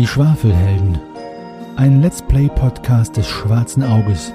[0.00, 0.98] Die Schwafelhelden.
[1.76, 4.32] Ein Let's Play Podcast des Schwarzen Auges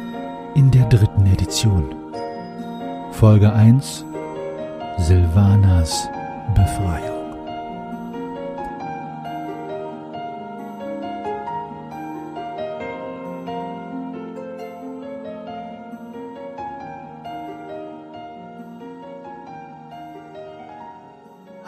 [0.53, 1.95] in der dritten Edition.
[3.13, 4.05] Folge 1
[4.99, 6.07] Silvanas
[6.53, 7.14] Befreiung.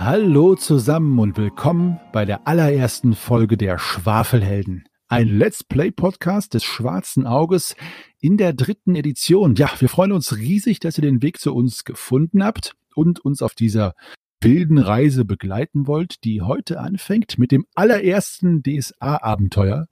[0.09, 4.85] Hallo zusammen und willkommen bei der allerersten Folge der Schwafelhelden.
[5.09, 7.75] Ein Let's Play Podcast des Schwarzen Auges
[8.21, 9.55] in der dritten Edition.
[9.55, 13.41] Ja, wir freuen uns riesig, dass ihr den Weg zu uns gefunden habt und uns
[13.41, 13.95] auf dieser
[14.39, 19.87] wilden Reise begleiten wollt, die heute anfängt mit dem allerersten DSA-Abenteuer,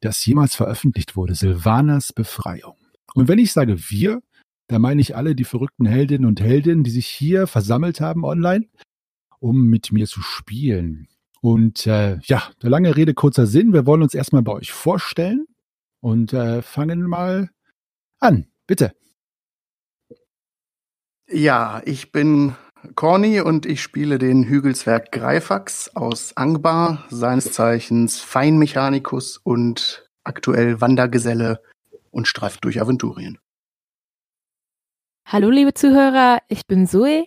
[0.00, 2.74] das jemals veröffentlicht wurde, Silvanas Befreiung.
[3.14, 4.20] Und wenn ich sage wir,
[4.66, 8.66] da meine ich alle die verrückten Heldinnen und Heldinnen, die sich hier versammelt haben online
[9.44, 11.06] um mit mir zu spielen.
[11.42, 13.74] Und äh, ja, der lange Rede, kurzer Sinn.
[13.74, 15.46] Wir wollen uns erstmal bei euch vorstellen
[16.00, 17.50] und äh, fangen mal
[18.20, 18.46] an.
[18.66, 18.94] Bitte.
[21.28, 22.54] Ja, ich bin
[22.94, 31.60] Corny und ich spiele den Hügelswerk Greifax aus Angbar, seines Zeichens Feinmechanikus und aktuell Wandergeselle
[32.10, 33.38] und streift durch Aventurien.
[35.26, 37.26] Hallo liebe Zuhörer, ich bin Zoe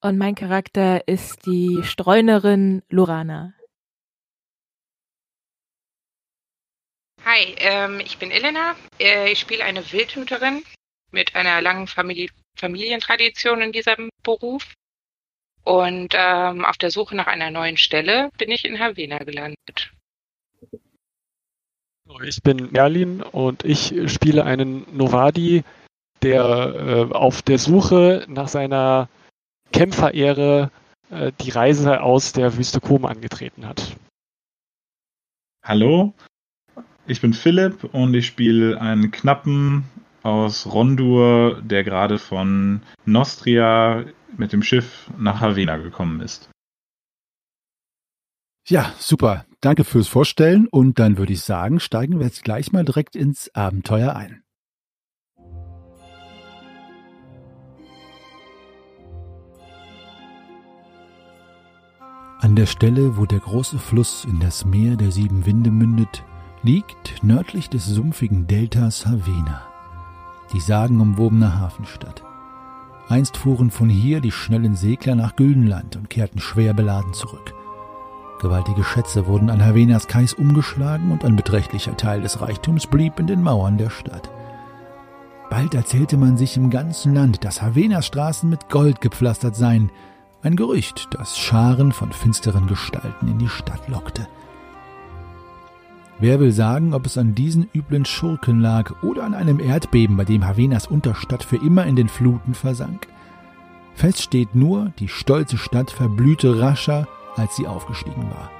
[0.00, 3.54] und mein Charakter ist die Streunerin Lorana.
[7.24, 8.74] Hi, ähm, ich bin Elena.
[8.98, 10.62] Äh, ich spiele eine Wildhüterin
[11.10, 14.74] mit einer langen Familie Familientradition in diesem Beruf.
[15.62, 19.92] Und ähm, auf der Suche nach einer neuen Stelle bin ich in Havena gelandet.
[22.24, 25.62] Ich bin Merlin und ich spiele einen Novadi,
[26.22, 29.08] der äh, auf der Suche nach seiner
[29.72, 30.70] Kämpferehre
[31.10, 33.96] äh, die Reise aus der Wüste Kom angetreten hat.
[35.64, 36.14] Hallo,
[37.06, 39.84] ich bin Philipp und ich spiele einen Knappen
[40.22, 44.04] aus Rondur, der gerade von Nostria
[44.36, 46.50] mit dem Schiff nach Havena gekommen ist.
[48.68, 49.46] Ja, super.
[49.60, 53.52] Danke fürs Vorstellen und dann würde ich sagen, steigen wir jetzt gleich mal direkt ins
[53.54, 54.42] Abenteuer ein.
[62.40, 66.22] An der Stelle, wo der große Fluss in das Meer der sieben Winde mündet,
[66.62, 69.62] liegt nördlich des sumpfigen Deltas Havena,
[70.52, 72.22] die sagenumwobene Hafenstadt.
[73.08, 77.54] Einst fuhren von hier die schnellen Segler nach Güldenland und kehrten schwer beladen zurück.
[78.40, 83.26] Gewaltige Schätze wurden an Havenas Kais umgeschlagen und ein beträchtlicher Teil des Reichtums blieb in
[83.26, 84.30] den Mauern der Stadt.
[85.50, 89.90] Bald erzählte man sich im ganzen Land, dass Havenas Straßen mit Gold gepflastert seien,
[90.42, 94.28] ein Gerücht, das Scharen von finsteren Gestalten in die Stadt lockte.
[96.20, 100.24] Wer will sagen, ob es an diesen üblen Schurken lag oder an einem Erdbeben, bei
[100.24, 103.06] dem Havenas Unterstadt für immer in den Fluten versank?
[103.94, 107.06] Fest steht nur, die stolze Stadt verblühte rascher,
[107.36, 108.50] als sie aufgestiegen war.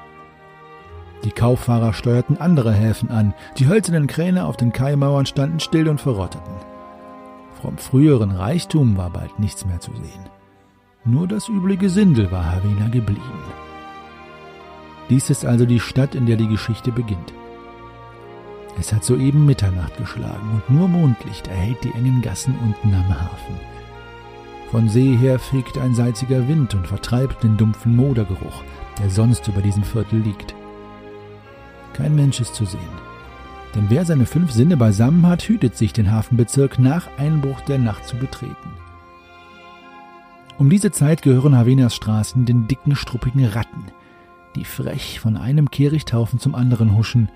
[1.24, 6.00] Die Kauffahrer steuerten andere Häfen an, die hölzernen Kräne auf den Kaimauern standen still und
[6.00, 6.54] verrotteten.
[7.60, 10.37] Vom früheren Reichtum war bald nichts mehr zu sehen.
[11.10, 13.22] Nur das üble Gesindel war Havena geblieben.
[15.08, 17.32] Dies ist also die Stadt, in der die Geschichte beginnt.
[18.78, 23.54] Es hat soeben Mitternacht geschlagen und nur Mondlicht erhellt die engen Gassen unten am Hafen.
[24.70, 28.62] Von See her fegt ein salziger Wind und vertreibt den dumpfen Modergeruch,
[28.98, 30.54] der sonst über diesem Viertel liegt.
[31.94, 32.98] Kein Mensch ist zu sehen.
[33.74, 38.06] Denn wer seine fünf Sinne beisammen hat, hütet sich, den Hafenbezirk nach Einbruch der Nacht
[38.06, 38.87] zu betreten.
[40.58, 43.86] Um diese Zeit gehören Havenas Straßen den dicken, struppigen Ratten,
[44.56, 47.28] die frech von einem Kehrichthaufen zum anderen huschen,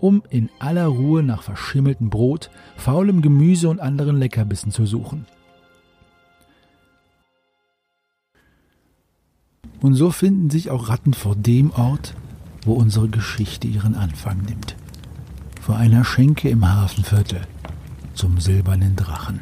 [0.00, 5.26] um in aller Ruhe nach verschimmeltem Brot, faulem Gemüse und anderen Leckerbissen zu suchen.
[9.82, 12.14] Und so finden sich auch Ratten vor dem Ort,
[12.64, 14.74] wo unsere Geschichte ihren Anfang nimmt.
[15.60, 17.42] Vor einer Schenke im Hafenviertel
[18.14, 19.40] zum silbernen Drachen.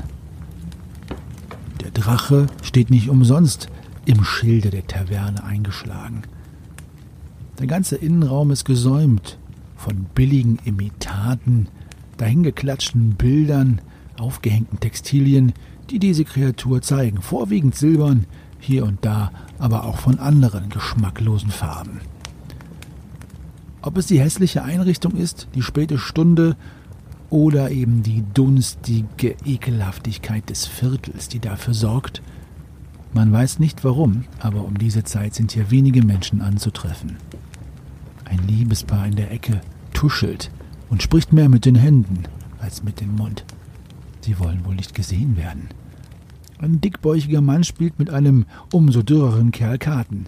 [1.80, 3.69] Der Drache steht nicht umsonst
[4.04, 6.22] im Schilde der Taverne eingeschlagen.
[7.58, 9.38] Der ganze Innenraum ist gesäumt
[9.76, 11.69] von billigen Imitaten,
[12.16, 13.80] dahingeklatschten Bildern,
[14.19, 15.52] aufgehängten Textilien,
[15.90, 18.26] die diese Kreatur zeigen, vorwiegend silbern,
[18.60, 22.00] hier und da aber auch von anderen geschmacklosen Farben.
[23.82, 26.56] Ob es die hässliche Einrichtung ist, die späte Stunde
[27.30, 32.22] oder eben die dunstige Ekelhaftigkeit des Viertels, die dafür sorgt.
[33.12, 37.16] Man weiß nicht warum, aber um diese Zeit sind hier wenige Menschen anzutreffen.
[38.25, 39.60] Ein Liebespaar in der Ecke
[39.94, 40.50] tuschelt
[40.90, 42.25] und spricht mehr mit den Händen
[42.60, 43.44] als mit dem Mund.
[44.20, 45.69] Sie wollen wohl nicht gesehen werden.
[46.58, 50.26] Ein dickbäuchiger Mann spielt mit einem umso dürreren Kerl Karten.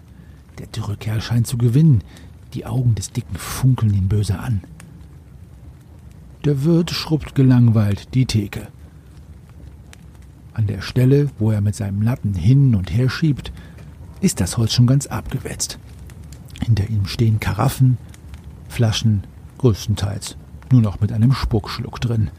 [0.59, 2.03] Der dürre Kerl scheint zu gewinnen.
[2.53, 4.61] Die Augen des Dicken funkeln ihn böse an.
[6.43, 8.67] Der Wirt schrubbt gelangweilt die Theke.
[10.53, 13.51] An der Stelle, wo er mit seinem Lappen hin und her schiebt,
[14.21, 15.77] ist das Holz schon ganz abgewetzt.
[16.63, 17.99] Hinter ihm stehen Karaffen,
[18.69, 19.23] Flaschen,
[19.59, 20.35] größtenteils
[20.71, 22.31] nur noch mit einem Spuckschluck drin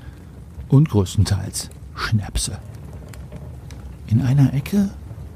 [0.69, 2.59] und größtenteils Schnäpse.
[4.09, 4.91] In einer Ecke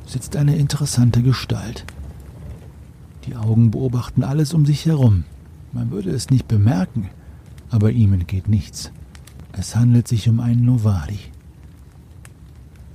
[0.07, 1.85] sitzt eine interessante Gestalt.
[3.27, 5.25] Die Augen beobachten alles um sich herum.
[5.73, 7.11] Man würde es nicht bemerken,
[7.71, 8.93] aber ihm entgeht nichts.
[9.53, 11.19] Es handelt sich um einen Novadi.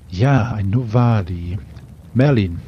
[0.10, 1.58] Ja, ein Novadi.
[2.14, 2.60] Merlin,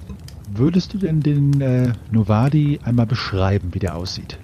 [0.54, 4.40] würdest du denn den äh, Novadi einmal beschreiben, wie der aussieht?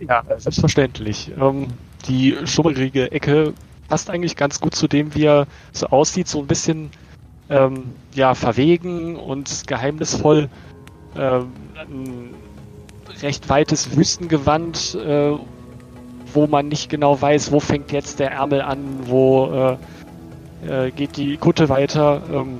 [0.00, 1.32] Ja, selbstverständlich.
[1.38, 1.68] Ähm,
[2.06, 3.52] die schummerige Ecke
[3.88, 6.28] passt eigentlich ganz gut zu dem, wie er so aussieht.
[6.28, 6.90] So ein bisschen
[7.50, 10.48] ähm, ja, verwegen und geheimnisvoll.
[11.16, 12.34] Ähm, ein
[13.22, 15.32] recht weites Wüstengewand, äh,
[16.34, 19.76] wo man nicht genau weiß, wo fängt jetzt der Ärmel an, wo äh,
[20.66, 22.22] äh, geht die Kutte weiter.
[22.32, 22.58] Ähm,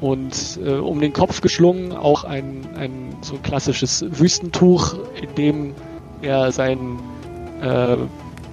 [0.00, 5.74] und äh, um den Kopf geschlungen auch ein, ein so ein klassisches Wüstentuch, in dem
[6.20, 6.98] er sein
[7.62, 7.96] äh,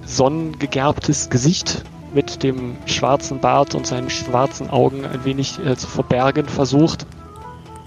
[0.06, 1.84] sonnengegerbtes Gesicht
[2.14, 7.06] mit dem schwarzen Bart und seinen schwarzen Augen ein wenig äh, zu verbergen versucht.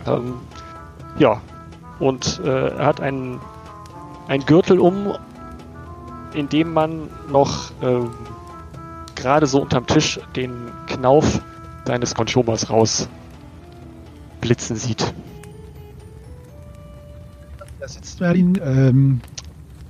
[0.06, 0.36] Ähm,
[1.18, 1.42] ja,
[2.00, 3.40] und er hat einen,
[4.28, 5.18] einen Gürtel um,
[6.34, 8.06] in dem man noch äh,
[9.16, 10.54] gerade so unterm Tisch den
[10.88, 11.42] Knauf
[11.86, 13.10] seines Konchomas raus
[14.42, 15.14] blitzen sieht.
[17.80, 19.22] Da sitzt Merlin, ähm,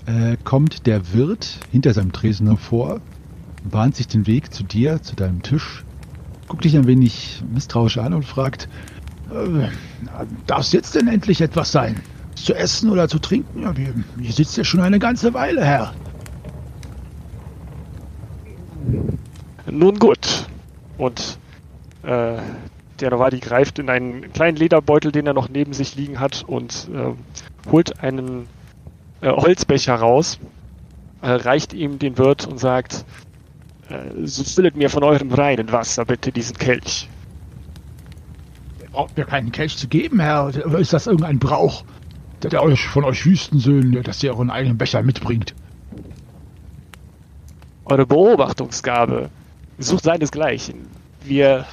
[0.06, 3.02] äh, kommt der Wirt hinter seinem Tresen hervor,
[3.64, 5.84] bahnt sich den Weg zu dir, zu deinem Tisch,
[6.48, 8.70] guckt dich ein wenig misstrauisch an und fragt,
[9.32, 9.68] äh,
[10.46, 11.98] darf es jetzt denn endlich etwas sein?
[12.36, 13.66] Zu essen oder zu trinken?
[14.22, 15.94] Hier sitzt ja schon eine ganze Weile, Herr.
[19.70, 20.48] Nun gut.
[20.98, 21.38] Und
[22.04, 22.38] äh,
[23.00, 26.90] der Novadi greift in einen kleinen Lederbeutel, den er noch neben sich liegen hat, und
[26.94, 28.48] äh, holt einen
[29.22, 30.40] äh, Holzbecher raus,
[31.22, 33.06] äh, reicht ihm den Wirt und sagt,
[33.90, 37.10] äh, so füllet mir von eurem reinen Wasser bitte diesen Kelch.
[38.92, 40.50] Braucht mir keinen Kelch zu geben, Herr.
[40.80, 41.84] Ist das irgendein Brauch,
[42.42, 45.54] der, euch von euch Wüstensöhnen, dass ihr euren eigenen Becher mitbringt?
[47.90, 49.30] Eure Beobachtungsgabe
[49.80, 50.88] sucht seinesgleichen.
[51.24, 51.66] Wir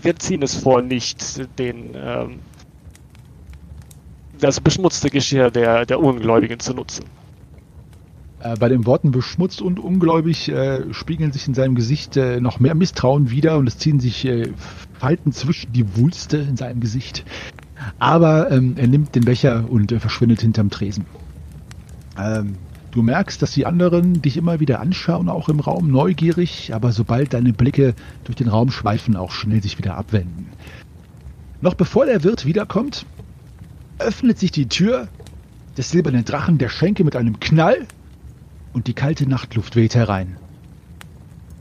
[0.00, 2.38] wir ziehen es vor, nicht den ähm,
[4.38, 7.06] das beschmutzte Geschirr der, der Ungläubigen zu nutzen.
[8.40, 12.60] Äh, bei den Worten beschmutzt und ungläubig äh, spiegeln sich in seinem Gesicht äh, noch
[12.60, 14.52] mehr Misstrauen wieder und es ziehen sich äh,
[15.00, 17.24] Falten zwischen die Wulste in seinem Gesicht.
[17.98, 21.04] Aber ähm, er nimmt den Becher und äh, verschwindet hinterm Tresen.
[22.16, 22.56] Ähm,
[22.96, 27.34] du merkst, dass die anderen dich immer wieder anschauen, auch im Raum neugierig, aber sobald
[27.34, 30.46] deine Blicke durch den Raum schweifen, auch schnell sich wieder abwenden.
[31.60, 33.04] Noch bevor der Wirt wiederkommt,
[33.98, 35.08] öffnet sich die Tür
[35.76, 37.86] des silbernen Drachen der Schenke mit einem Knall
[38.72, 40.38] und die kalte Nachtluft weht herein.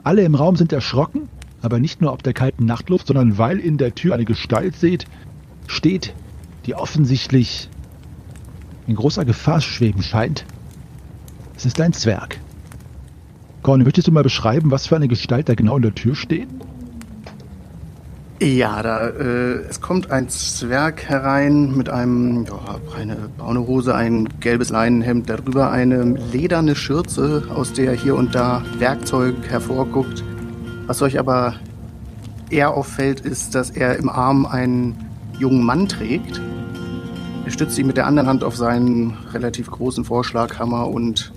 [0.03, 1.27] Alle im Raum sind erschrocken,
[1.61, 5.05] aber nicht nur ob der kalten Nachtluft, sondern weil in der Tür eine Gestalt seht,
[5.67, 6.13] steht,
[6.65, 7.69] die offensichtlich
[8.87, 10.45] in großer Gefahr schweben scheint.
[11.65, 12.37] Ist ein Zwerg.
[13.63, 16.47] Corny, möchtest du mal beschreiben, was für eine Gestalt da genau in der Tür steht?
[18.39, 24.29] Ja, da äh, es kommt ein Zwerg herein mit einem ja, eine braune Hose, ein
[24.39, 30.23] gelbes Leinenhemd, darüber eine lederne Schürze, aus der hier und da Werkzeug hervorguckt.
[30.85, 31.55] Was euch aber
[32.51, 34.95] eher auffällt, ist, dass er im Arm einen
[35.39, 36.39] jungen Mann trägt.
[37.45, 41.33] Er stützt sich mit der anderen Hand auf seinen relativ großen Vorschlaghammer und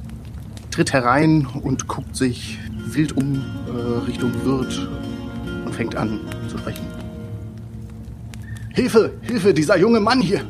[0.79, 2.57] tritt herein und guckt sich
[2.93, 4.89] wild um äh, Richtung Wirt
[5.65, 6.87] und fängt an zu sprechen.
[8.75, 10.43] Hilfe, Hilfe, dieser junge Mann hier.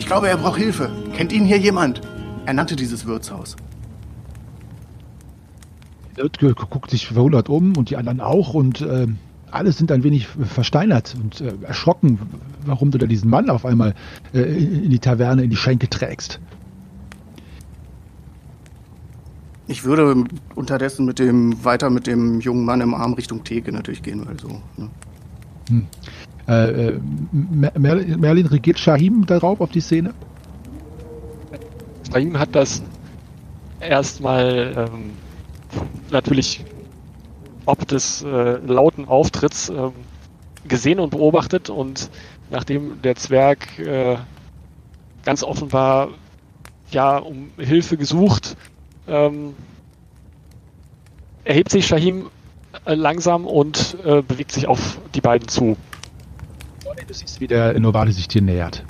[0.00, 0.90] Ich glaube, er braucht Hilfe.
[1.14, 2.00] Kennt ihn hier jemand?
[2.46, 3.54] Er nannte dieses Wirtshaus.
[6.16, 9.06] Wirt guckt sich verwundert um und die anderen auch und äh,
[9.52, 12.18] alle sind ein wenig versteinert und äh, erschrocken,
[12.64, 13.94] warum du da diesen Mann auf einmal
[14.34, 16.40] äh, in die Taverne, in die Schenke trägst.
[19.68, 24.02] Ich würde unterdessen mit dem weiter mit dem jungen Mann im Arm Richtung Theke natürlich
[24.02, 24.48] gehen, weil so.
[24.76, 24.90] Ne?
[25.68, 25.86] Hm.
[26.48, 27.00] Äh, äh
[27.32, 30.14] Merlin regiert Shahim darauf auf die Szene?
[32.10, 32.82] Shahim hat das
[33.80, 35.10] erstmal ähm,
[36.10, 36.64] natürlich
[37.66, 39.92] ob des äh, lauten Auftritts ähm,
[40.66, 42.10] gesehen und beobachtet und
[42.50, 44.16] nachdem der Zwerg äh,
[45.24, 46.10] ganz offenbar
[46.92, 48.56] ja um Hilfe gesucht,
[49.08, 49.54] ähm,
[51.44, 52.30] erhebt sich Shahim
[52.84, 55.76] äh, langsam und äh, bewegt sich auf die beiden zu.
[57.06, 58.84] Du siehst, wie der Novade sich dir nähert.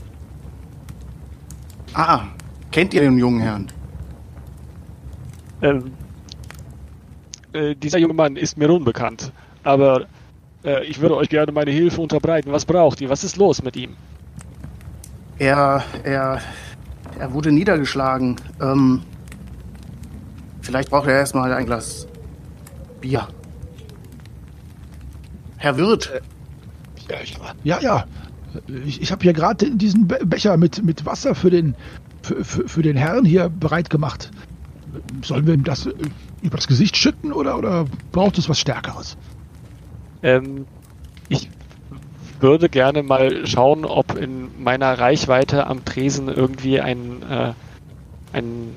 [1.93, 2.25] Ah,
[2.71, 3.71] kennt ihr den jungen Herrn?
[5.61, 5.93] Ähm,
[7.53, 9.33] äh, dieser junge Mann ist mir unbekannt,
[9.65, 10.07] aber
[10.65, 12.53] äh, ich würde euch gerne meine Hilfe unterbreiten.
[12.53, 13.09] Was braucht ihr?
[13.09, 13.97] Was ist los mit ihm?
[15.39, 16.41] Er, er,
[17.19, 18.37] er wurde niedergeschlagen.
[18.61, 19.03] Ähm,
[20.67, 22.07] vielleicht braucht er erstmal ein Glas
[23.01, 23.29] Bier.
[25.57, 26.23] Herr Wirt.
[27.63, 28.05] Ja, ja.
[28.85, 31.75] Ich, ich habe hier gerade diesen Be Becher mit, mit Wasser für den,
[32.23, 34.31] für, für, für, den Herrn hier bereit gemacht.
[35.23, 35.93] Sollen wir ihm das äh,
[36.43, 39.17] über das Gesicht schütten oder, oder braucht es was Stärkeres?
[40.23, 40.67] Ähm,
[41.29, 41.49] ich
[42.41, 47.53] würde gerne mal schauen, ob in meiner Reichweite am Tresen irgendwie ein, äh,
[48.33, 48.75] ein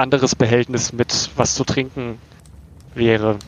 [0.00, 2.18] anderes Behältnis mit was zu trinken
[2.94, 3.38] wäre.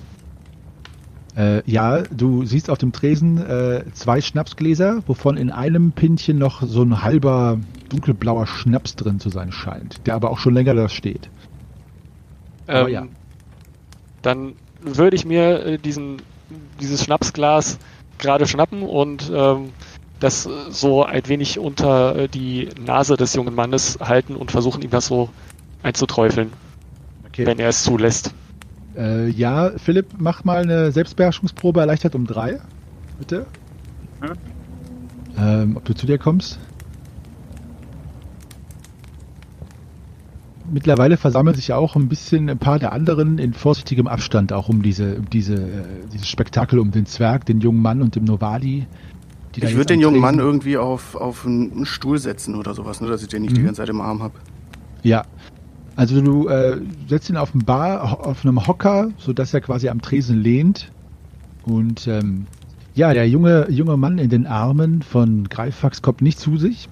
[1.36, 6.62] Äh, ja, du siehst auf dem Tresen äh, zwei Schnapsgläser, wovon in einem Pinchen noch
[6.62, 10.88] so ein halber dunkelblauer Schnaps drin zu sein scheint, der aber auch schon länger da
[10.88, 11.30] steht.
[12.68, 13.06] Ähm, ja.
[14.20, 16.20] Dann würde ich mir äh, diesen,
[16.80, 17.78] dieses Schnapsglas
[18.18, 19.70] gerade schnappen und ähm,
[20.20, 24.90] das so ein wenig unter äh, die Nase des jungen Mannes halten und versuchen, ihm
[24.90, 25.30] das so
[25.82, 26.52] einzuträufeln,
[27.26, 27.46] okay.
[27.46, 28.34] wenn er es zulässt.
[28.96, 32.60] Äh, ja, Philipp, mach mal eine Selbstbeherrschungsprobe erleichtert um drei.
[33.18, 33.46] Bitte.
[34.20, 34.32] Hm?
[35.38, 36.58] Ähm, ob du zu dir kommst.
[40.70, 44.68] Mittlerweile versammeln sich ja auch ein bisschen ein paar der anderen in vorsichtigem Abstand auch
[44.68, 48.24] um diese, um diese, äh, dieses Spektakel um den Zwerg, den jungen Mann und dem
[48.24, 48.86] Novadi.
[49.54, 53.22] ich würde den jungen Mann irgendwie auf, auf einen Stuhl setzen oder sowas, nur dass
[53.22, 53.56] ich den nicht mhm.
[53.56, 54.34] die ganze Zeit im Arm habe.
[55.02, 55.24] Ja,
[55.96, 60.00] also du äh, setzt ihn auf dem Bar, auf einem Hocker, sodass er quasi am
[60.00, 60.90] Tresen lehnt.
[61.64, 62.46] Und ähm,
[62.94, 66.88] ja, der junge, junge Mann in den Armen von Greifax kommt nicht zu sich.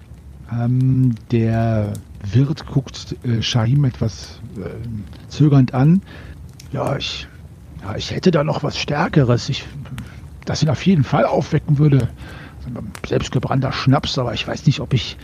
[0.53, 1.93] Ähm, der
[2.33, 6.03] Wirt guckt äh, Shahim etwas äh, zögernd an.
[6.73, 7.27] Ja, ich,
[7.83, 9.49] ja, ich hätte da noch was Stärkeres.
[9.49, 9.65] Ich,
[10.45, 12.09] das ihn auf jeden Fall aufwecken würde.
[13.07, 15.17] Selbstgebrannter Schnaps, aber ich weiß nicht, ob ich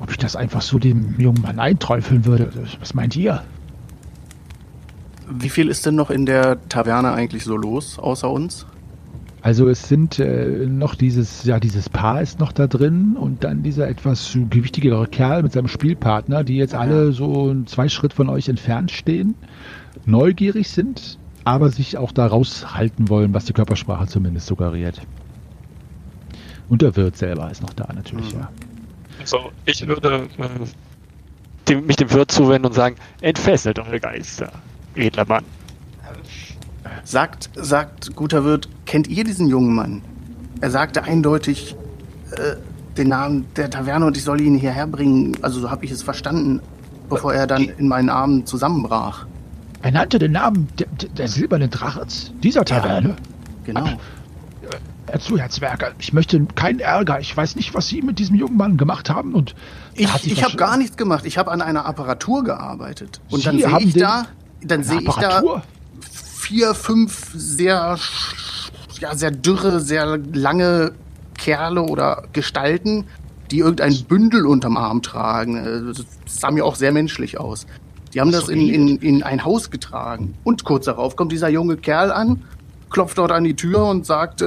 [0.00, 2.50] ob ich das einfach so dem jungen Mann einträufeln würde.
[2.80, 3.42] Was meint ihr?
[5.28, 8.66] Wie viel ist denn noch in der Taverne eigentlich so los, außer uns?
[9.42, 13.62] Also es sind äh, noch dieses, ja, dieses Paar ist noch da drin und dann
[13.62, 18.48] dieser etwas gewichtigere Kerl mit seinem Spielpartner, die jetzt alle so zwei Schritt von euch
[18.48, 19.34] entfernt stehen,
[20.04, 25.00] neugierig sind, aber sich auch da raushalten wollen, was die Körpersprache zumindest suggeriert.
[26.68, 28.40] Und der Wirt selber ist noch da natürlich, mhm.
[28.40, 28.48] ja.
[29.20, 34.50] Also ich würde äh, dem, mich dem Wirt zuwenden und sagen, entfesselt eure Geister,
[34.94, 35.44] edler Mann.
[37.04, 40.02] Sagt, sagt guter Wirt, kennt ihr diesen jungen Mann?
[40.60, 41.76] Er sagte eindeutig
[42.32, 42.56] äh,
[42.96, 45.36] den Namen der Taverne und ich soll ihn hierher bringen.
[45.42, 46.60] Also so habe ich es verstanden,
[47.08, 49.26] bevor er dann in meinen Armen zusammenbrach.
[49.82, 50.86] Er nannte den Namen der,
[51.16, 53.10] der silbernen Drachens, dieser Taverne.
[53.10, 53.16] Ja,
[53.64, 53.88] genau.
[55.10, 57.20] Herr Zwerger, ich möchte keinen Ärger.
[57.20, 59.34] Ich weiß nicht, was Sie mit diesem jungen Mann gemacht haben.
[59.34, 59.54] Und
[59.94, 61.26] ich, ich habe gar nichts gemacht.
[61.26, 63.20] Ich habe an einer Apparatur gearbeitet.
[63.30, 64.26] Und Sie dann sehe ich da,
[64.62, 65.62] dann sehe ich da
[66.38, 67.98] vier, fünf sehr,
[69.00, 70.92] ja, sehr dürre, sehr lange
[71.36, 73.06] Kerle oder Gestalten,
[73.50, 75.92] die irgendein Bündel unterm Arm tragen.
[75.94, 77.66] Das sah mir auch sehr menschlich aus.
[78.14, 80.34] Die haben das in, in, in ein Haus getragen.
[80.44, 82.42] Und kurz darauf kommt dieser junge Kerl an
[82.90, 84.46] klopft dort an die Tür und sagt, äh,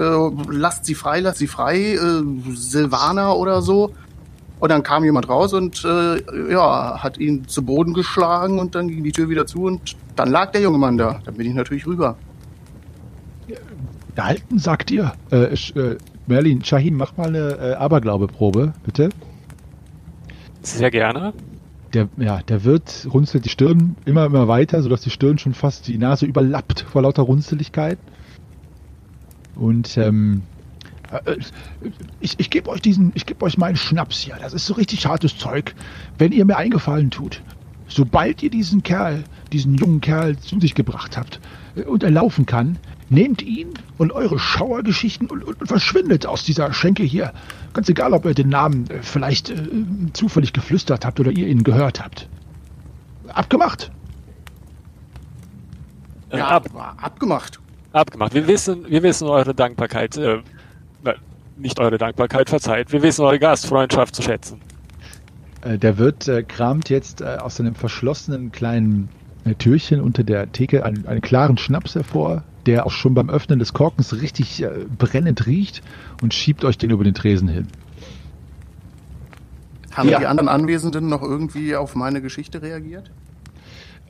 [0.49, 2.23] lasst sie frei, lasst sie frei, äh,
[2.53, 3.91] Silvana oder so.
[4.59, 8.87] Und dann kam jemand raus und äh, ja, hat ihn zu Boden geschlagen und dann
[8.87, 11.19] ging die Tür wieder zu und dann lag der junge Mann da.
[11.25, 12.15] Dann bin ich natürlich rüber.
[14.15, 15.13] Gehalten, sagt ihr.
[15.31, 15.97] Äh, äh,
[16.27, 19.09] Merlin, Shahin, mach mal eine äh, Aberglaube-Probe, bitte.
[20.61, 21.33] Sehr gerne.
[21.93, 25.87] Der, ja, der Wirt runzelt die Stirn immer, immer weiter, sodass die Stirn schon fast
[25.87, 27.99] die Nase überlappt vor lauter Runzeligkeit.
[29.55, 30.43] Und ähm,
[31.11, 31.37] äh,
[32.19, 34.37] ich, ich gebe euch diesen, ich gebe euch meinen Schnaps hier.
[34.41, 35.75] Das ist so richtig hartes Zeug.
[36.17, 37.41] Wenn ihr mir eingefallen tut,
[37.87, 41.39] sobald ihr diesen Kerl, diesen jungen Kerl zu sich gebracht habt
[41.75, 42.77] äh, und er laufen kann,
[43.09, 47.33] nehmt ihn und eure Schauergeschichten und, und, und, verschwindet aus dieser Schenke hier.
[47.73, 49.55] Ganz egal, ob ihr den Namen äh, vielleicht äh,
[50.13, 52.27] zufällig geflüstert habt oder ihr ihn gehört habt.
[53.27, 53.91] abgemacht.
[56.29, 57.59] Äh, Ja, ab, abgemacht.
[57.93, 58.33] Abgemacht.
[58.33, 60.39] Wir wissen, wir wissen eure Dankbarkeit, äh,
[61.57, 62.91] nicht eure Dankbarkeit, verzeiht.
[62.91, 64.59] Wir wissen eure Gastfreundschaft zu schätzen.
[65.61, 69.09] Äh, der Wirt äh, kramt jetzt äh, aus einem verschlossenen kleinen
[69.45, 73.59] äh, Türchen unter der Theke einen, einen klaren Schnaps hervor, der auch schon beim Öffnen
[73.59, 75.83] des Korkens richtig äh, brennend riecht
[76.21, 77.67] und schiebt euch den über den Tresen hin.
[79.91, 80.19] Haben Ja.
[80.19, 83.11] die anderen Anwesenden noch irgendwie auf meine Geschichte reagiert?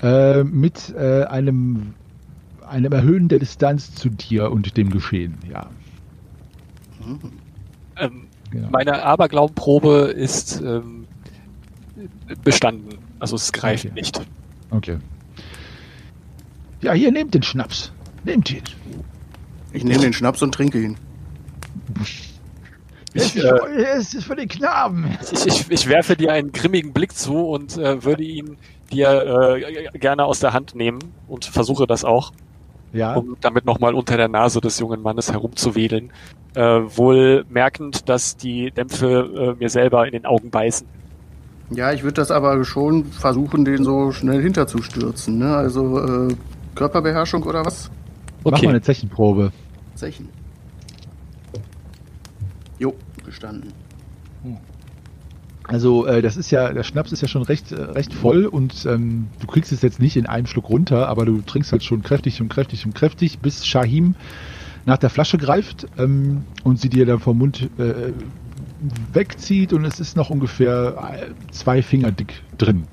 [0.02, 1.94] Äh, mit äh, einem,
[2.74, 5.70] einem Erhöhen der Distanz zu dir und dem Geschehen, ja.
[7.98, 8.70] Ähm, Genau.
[8.70, 11.08] meine Aberglaubenprobe ist ähm,
[12.44, 13.00] bestanden.
[13.18, 13.94] Also es greift Okay.
[13.96, 14.22] nicht.
[14.70, 14.98] Okay.
[16.82, 17.92] Ja, hier, nehmt den Schnaps.
[18.24, 18.62] Nehmt ihn.
[19.72, 20.98] Ich nehme den Schnaps und trinke ihn.
[23.16, 25.18] Ich, es, äh, ist, es ist für den Knaben.
[25.32, 28.58] Ich, ich, ich werfe dir einen grimmigen Blick zu und äh, würde ihn
[28.92, 32.34] dir äh, gerne aus der Hand nehmen und versuche das auch,
[32.94, 36.12] Ja, um damit nochmal unter der Nase des jungen Mannes herumzuwedeln.
[36.54, 40.88] Äh, wohl merkend, dass die Dämpfe äh, mir selber in den Augen beißen.
[41.72, 45.40] Ja, ich würde das aber schon versuchen, den so schnell hinterzustürzen.
[45.40, 45.56] Ne?
[45.56, 46.36] Also äh,
[46.76, 47.90] Körperbeherrschung oder was?
[48.44, 49.52] mach mal Okay, eine Zechenprobe.
[49.96, 50.30] Zechen.
[52.78, 52.94] Jo,
[53.26, 53.74] gestanden.
[55.74, 58.86] Also äh, das ist ja, der Schnaps ist ja schon recht, äh, recht voll und
[58.86, 62.04] ähm, du kriegst es jetzt nicht in einem Schluck runter, aber du trinkst halt schon
[62.04, 64.14] kräftig und kräftig und kräftig, bis Shahim
[64.86, 68.12] nach der Flasche greift ähm, und sie dir dann vom Mund äh,
[69.14, 72.84] wegzieht und es ist noch ungefähr äh, zwei Finger dick drin.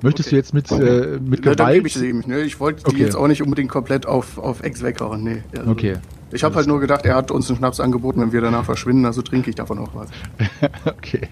[0.00, 0.36] Möchtest Okay.
[0.36, 1.86] du jetzt mit, äh, mit Ne, dann gebe Gewalt?
[1.86, 2.22] ich sie ihm.
[2.24, 2.40] Ne?
[2.42, 2.96] Ich wollte Okay.
[2.96, 5.24] die jetzt auch nicht unbedingt komplett auf, auf Ex weghauen.
[5.24, 5.42] Nee.
[5.56, 5.94] Also, Okay,
[6.32, 9.04] Ich habe halt nur gedacht, er hat uns einen Schnaps angeboten, wenn wir danach verschwinden,
[9.06, 10.08] also trinke ich davon auch was.
[10.86, 11.28] okay.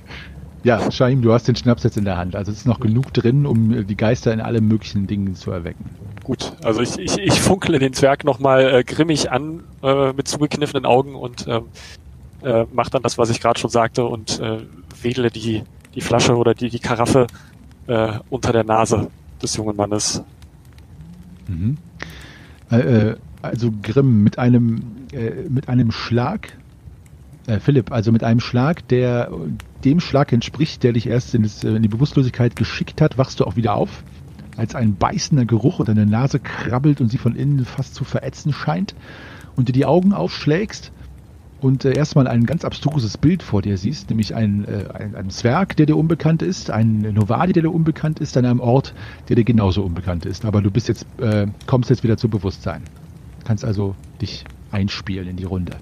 [0.63, 2.37] Ja, Shahim, du hast den Schnaps jetzt in der Hand.
[2.37, 5.51] Also es ist noch genug drin, um äh, die Geister in alle möglichen Dingen zu
[5.51, 5.85] erwecken.
[6.23, 6.53] gut.
[6.63, 11.15] Also ich, ich, ich funkle den Zwerg nochmal äh, grimmig an äh, mit zugekniffenen Augen
[11.15, 11.65] und ähm,
[12.43, 14.59] äh, mache dann das, was ich gerade schon sagte und äh,
[15.03, 15.63] wedle die,
[15.95, 17.27] die Flasche oder die, die Karaffe
[17.87, 19.11] äh, unter der Nase
[19.43, 20.23] des jungen Mannes.
[21.49, 21.79] Mhm.
[22.71, 26.57] Äh, äh, also Grimm mit einem äh, mit einem Schlag,
[27.47, 29.31] äh, Philipp, also mit einem Schlag, der
[29.85, 33.41] dem Schlag entspricht, der dich erst in, das, äh, in die Bewusstlosigkeit geschickt hat, wachst
[33.41, 34.05] du auch wieder auf,
[34.57, 38.53] als ein beißender Geruch unter deine Nase krabbelt und sie von innen fast zu verätzen
[38.53, 38.95] scheint
[39.57, 40.93] und dir die Augen aufschlägst
[41.61, 45.31] und äh, erstmal ein ganz abstruses Bild vor dir siehst, nämlich ein, äh, ein, ein
[45.31, 48.95] Zwerg, der dir unbekannt ist, ein Novadi, der dir unbekannt ist, an einem Ort,
[49.29, 50.45] der dir genauso unbekannt ist.
[50.45, 52.83] Aber du bist jetzt, äh, kommst jetzt wieder zu Bewusstsein.
[53.45, 55.77] Kannst also dich einspielen in die Runde.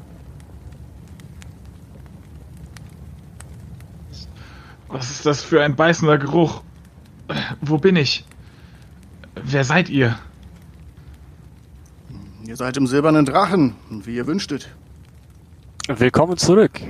[4.88, 6.62] Was ist das für ein beißender Geruch?
[7.60, 8.24] Wo bin ich?
[9.34, 10.18] Wer seid ihr?
[12.46, 14.70] Ihr seid im silbernen Drachen, wie ihr wünschtet.
[15.86, 16.80] Willkommen zurück.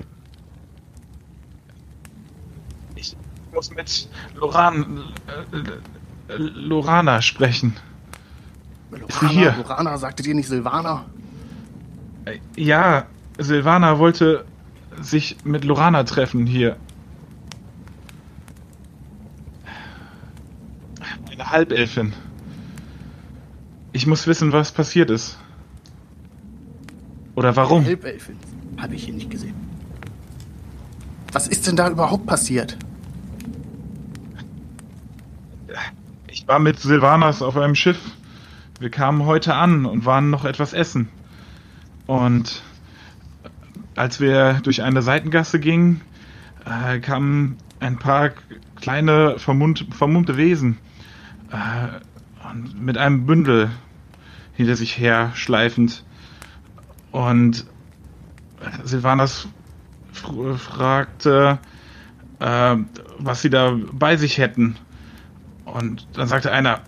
[2.95, 3.17] Ich
[3.53, 5.13] muss mit Loran,
[5.53, 7.77] äh, äh, Lorana sprechen.
[8.91, 9.55] Lorana, hier?
[9.57, 11.05] Lorana, sagtet ihr nicht Silvana?
[12.25, 13.07] Äh, Ja,
[13.39, 14.45] Silvana wollte
[15.01, 16.77] sich mit Lorana treffen hier.
[21.31, 22.13] Eine Halbelfin.
[23.93, 25.39] Ich muss wissen, was passiert ist.
[27.35, 27.85] Oder warum?
[27.85, 28.37] Elbelfin.
[28.79, 29.55] Habe ich hier nicht gesehen.
[31.33, 32.77] Was ist denn da überhaupt passiert?
[36.29, 37.99] Ich war mit Silvanas auf einem Schiff.
[38.81, 41.09] Wir kamen heute an und waren noch etwas essen.
[42.07, 42.63] Und
[43.97, 46.01] als wir durch eine Seitengasse gingen,
[46.65, 48.31] äh, kamen ein paar
[48.77, 50.79] kleine vermummt, vermummte Wesen
[51.51, 53.71] äh, und mit einem Bündel
[54.55, 56.05] hinter sich her schleifend.
[57.11, 57.67] Und
[58.85, 59.49] Silvanas
[60.13, 61.59] fr fragte,
[62.39, 62.77] äh,
[63.19, 64.77] was sie da bei sich hätten.
[65.65, 66.81] Und dann sagte einer äh,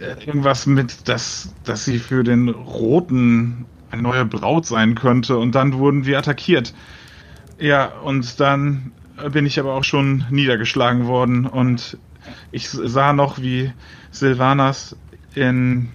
[0.00, 5.38] irgendwas mit, dass, dass sie für den Roten eine neue Braut sein könnte.
[5.38, 6.74] Und dann wurden wir attackiert.
[7.58, 8.92] Ja, und dann
[9.32, 11.46] bin ich aber auch schon niedergeschlagen worden.
[11.46, 11.98] Und
[12.50, 13.72] ich sah noch, wie
[14.10, 14.96] Silvanas
[15.34, 15.90] in,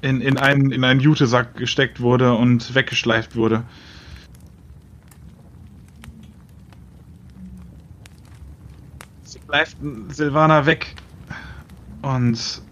[0.00, 3.64] in, in, einen, in einen Jutesack gesteckt wurde und weggeschleift wurde.
[9.24, 9.76] Sie bleibt
[10.08, 10.94] Silvana weg.
[12.02, 12.62] Und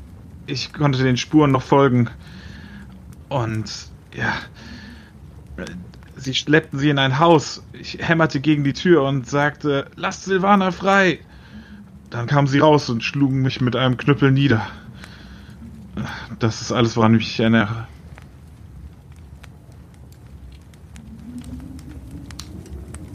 [0.46, 2.10] ich konnte den Spuren noch folgen.
[3.28, 3.70] Und
[4.12, 4.34] ja,
[6.16, 7.62] sie schleppten sie in ein Haus.
[7.72, 11.20] Ich hämmerte gegen die Tür und sagte, lasst Silvana frei.
[12.10, 14.66] Dann kamen sie raus und schlugen mich mit einem Knüppel nieder.
[16.38, 17.86] Das ist alles, woran ich mich erinnere.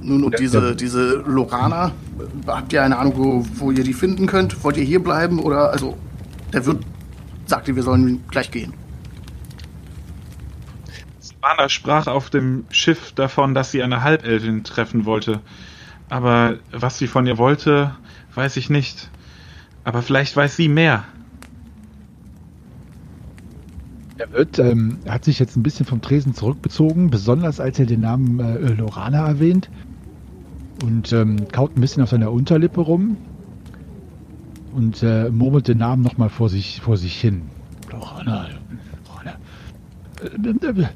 [0.01, 1.91] Nun, und diese, diese Lorana,
[2.45, 4.63] habt ihr eine Ahnung, wo, wo ihr die finden könnt?
[4.63, 5.97] Wollt ihr hier bleiben oder, also,
[6.55, 6.83] der Wirt
[7.45, 8.73] sagte, wir sollen gleich gehen.
[11.19, 15.41] Silvana sprach auf dem Schiff davon, dass sie eine Halbelfin treffen wollte.
[16.09, 17.95] Aber was sie von ihr wollte,
[18.33, 19.09] weiß ich nicht.
[19.83, 21.03] Aber vielleicht weiß sie mehr.
[24.17, 27.99] Der Wirt ähm, hat sich jetzt ein bisschen vom Tresen zurückbezogen, besonders als er den
[27.99, 29.69] Namen äh, Lorana erwähnt.
[30.83, 33.17] Und ähm, kaut ein bisschen auf seiner Unterlippe rum
[34.75, 37.43] und äh, murmelt den Namen nochmal vor sich, vor sich hin.
[37.91, 38.47] Lorana,
[39.07, 39.37] Lorana.
[40.21, 40.87] Äh, äh,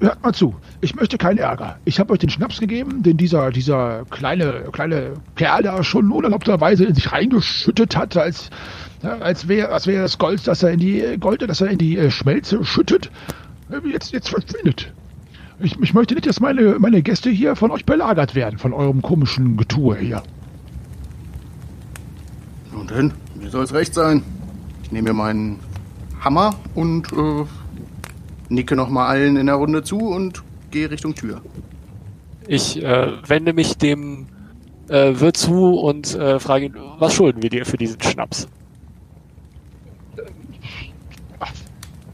[0.00, 1.78] Hört mal zu, ich möchte keinen Ärger.
[1.84, 6.84] Ich habe euch den Schnaps gegeben, den dieser, dieser kleine, kleine Kerl da schon unerlaubterweise
[6.84, 8.50] in sich reingeschüttet hat, als,
[9.02, 11.96] als wäre als wär das Gold, das er in die Gold, das er in die
[11.96, 13.10] äh, Schmelze schüttet.
[13.70, 14.92] Äh, jetzt, jetzt verschwindet.
[15.60, 19.00] Ich, ich möchte nicht, dass meine, meine Gäste hier von euch belagert werden, von eurem
[19.00, 20.22] komischen Getue hier.
[22.90, 24.22] Nun denn, mir soll es recht sein.
[24.82, 25.58] Ich nehme mir meinen
[26.20, 27.44] Hammer und äh,
[28.48, 31.42] nicke nochmal allen in der Runde zu und gehe Richtung Tür.
[32.46, 34.26] Ich äh, wende mich dem
[34.88, 38.48] äh, Wirt zu und äh, frage ihn, was schulden wir dir für diesen Schnaps?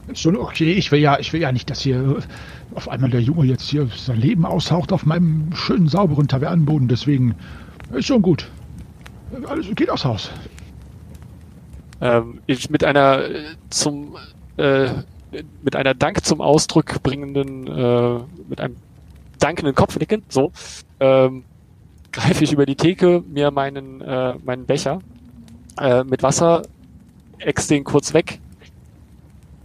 [0.07, 2.17] Ist schon okay, ich will ja, ich will ja nicht, dass hier
[2.75, 6.87] auf einmal der Junge jetzt hier sein Leben aushaucht auf meinem schönen, sauberen Tavernenboden.
[6.87, 7.35] Deswegen
[7.93, 8.49] ist schon gut.
[9.47, 10.31] Alles geht aufs Haus.
[12.01, 14.17] Ähm, ich mit einer äh, zum
[14.57, 14.89] äh,
[15.63, 18.75] mit einer Dank zum Ausdruck bringenden, äh, mit einem
[19.39, 20.51] dankenden Kopfnicken, so,
[20.99, 21.43] ähm,
[22.11, 24.99] greife ich über die Theke mir meinen, äh, meinen Becher
[25.79, 26.61] äh, mit Wasser,
[27.39, 28.39] ex den kurz weg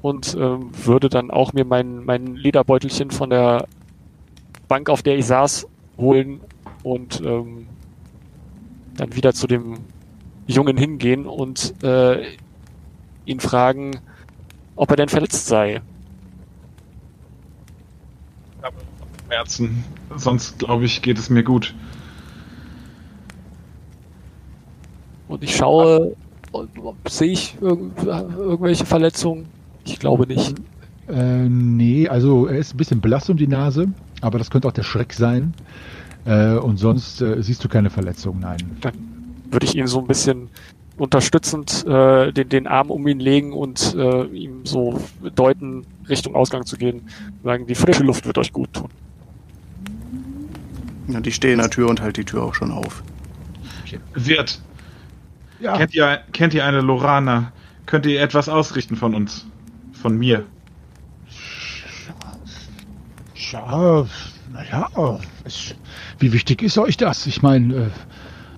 [0.03, 3.66] und ähm, würde dann auch mir mein, mein Lederbeutelchen von der
[4.66, 5.66] Bank, auf der ich saß,
[5.99, 6.40] holen
[6.83, 7.66] und ähm,
[8.97, 9.79] dann wieder zu dem
[10.51, 12.37] Jungen hingehen und äh,
[13.25, 14.01] ihn fragen,
[14.77, 15.81] ob er denn verletzt sei.
[18.63, 18.77] Aber
[19.27, 19.85] Schmerzen.
[20.17, 21.75] Sonst glaube ich, geht es mir gut.
[25.29, 26.17] Und ich schaue,
[27.09, 29.47] sehe ich irgend, irgendwelche Verletzungen?
[29.85, 30.57] Ich glaube nicht.
[31.09, 34.73] Äh, nee, also er ist ein bisschen blass um die Nase, aber das könnte auch
[34.73, 35.55] der Schreck sein.
[36.25, 38.59] Äh, und sonst äh, siehst du keine Verletzungen, nein.
[38.81, 39.10] Dann
[39.51, 40.49] würde ich ihn so ein bisschen
[40.97, 45.01] unterstützend äh, den, den Arm um ihn legen und äh, ihm so
[45.35, 47.09] deuten, Richtung Ausgang zu gehen.
[47.43, 48.89] Sagen, die frische Luft wird euch gut tun.
[51.09, 53.03] Und ich stehe in der Tür und halte die Tür auch schon auf.
[54.15, 54.61] Wirt,
[55.59, 57.53] Ja, kennt, ihr, kennt ihr eine Lorana?
[57.87, 59.47] Könnt ihr etwas ausrichten von uns?
[59.93, 60.47] Von mir?
[63.53, 64.07] ja,
[64.53, 65.19] naja,
[66.19, 67.27] wie wichtig ist euch das?
[67.27, 67.91] Ich meine, äh,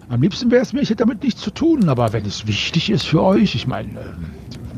[0.08, 2.90] am liebsten wäre es mir, ich hätte damit nichts zu tun, aber wenn es wichtig
[2.90, 4.04] ist für euch, ich meine, äh,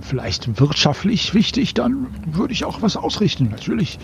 [0.03, 3.99] vielleicht wirtschaftlich wichtig, dann würde ich auch was ausrichten, natürlich.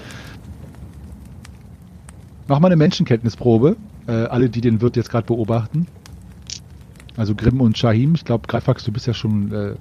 [2.48, 5.86] Mach mal eine Menschenkenntnisprobe, äh, alle, die den Wirt jetzt gerade beobachten.
[7.16, 9.74] Also Grimm und Shahim, ich glaube, Greifax, du bist ja schon, äh,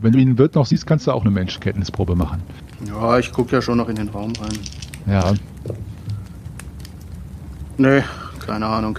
[0.00, 2.42] wenn du den Wirt noch siehst, kannst du auch eine Menschenkenntnisprobe machen.
[2.86, 4.58] Ja, ich gucke ja schon noch in den Raum rein.
[5.06, 5.34] Ja,
[7.78, 8.02] Nee,
[8.44, 8.98] keine Ahnung.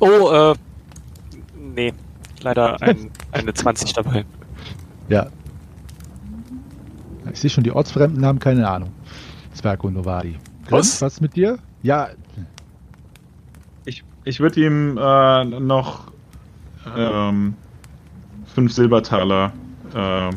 [0.00, 0.54] Oh, äh,
[1.74, 1.92] nee,
[2.42, 4.24] leider ein, eine 20 dabei.
[5.08, 5.28] Ja.
[7.32, 8.90] Ich sehe schon, die Ortsfremden haben keine Ahnung.
[9.54, 10.36] Zwerg und Novadi.
[10.70, 11.00] Was?
[11.02, 11.58] Was mit dir?
[11.82, 12.08] Ja,
[13.84, 16.12] Ich, ich würde ihm äh, noch
[16.96, 17.54] ähm,
[18.54, 19.52] fünf Silbertaler,
[19.94, 20.30] äh,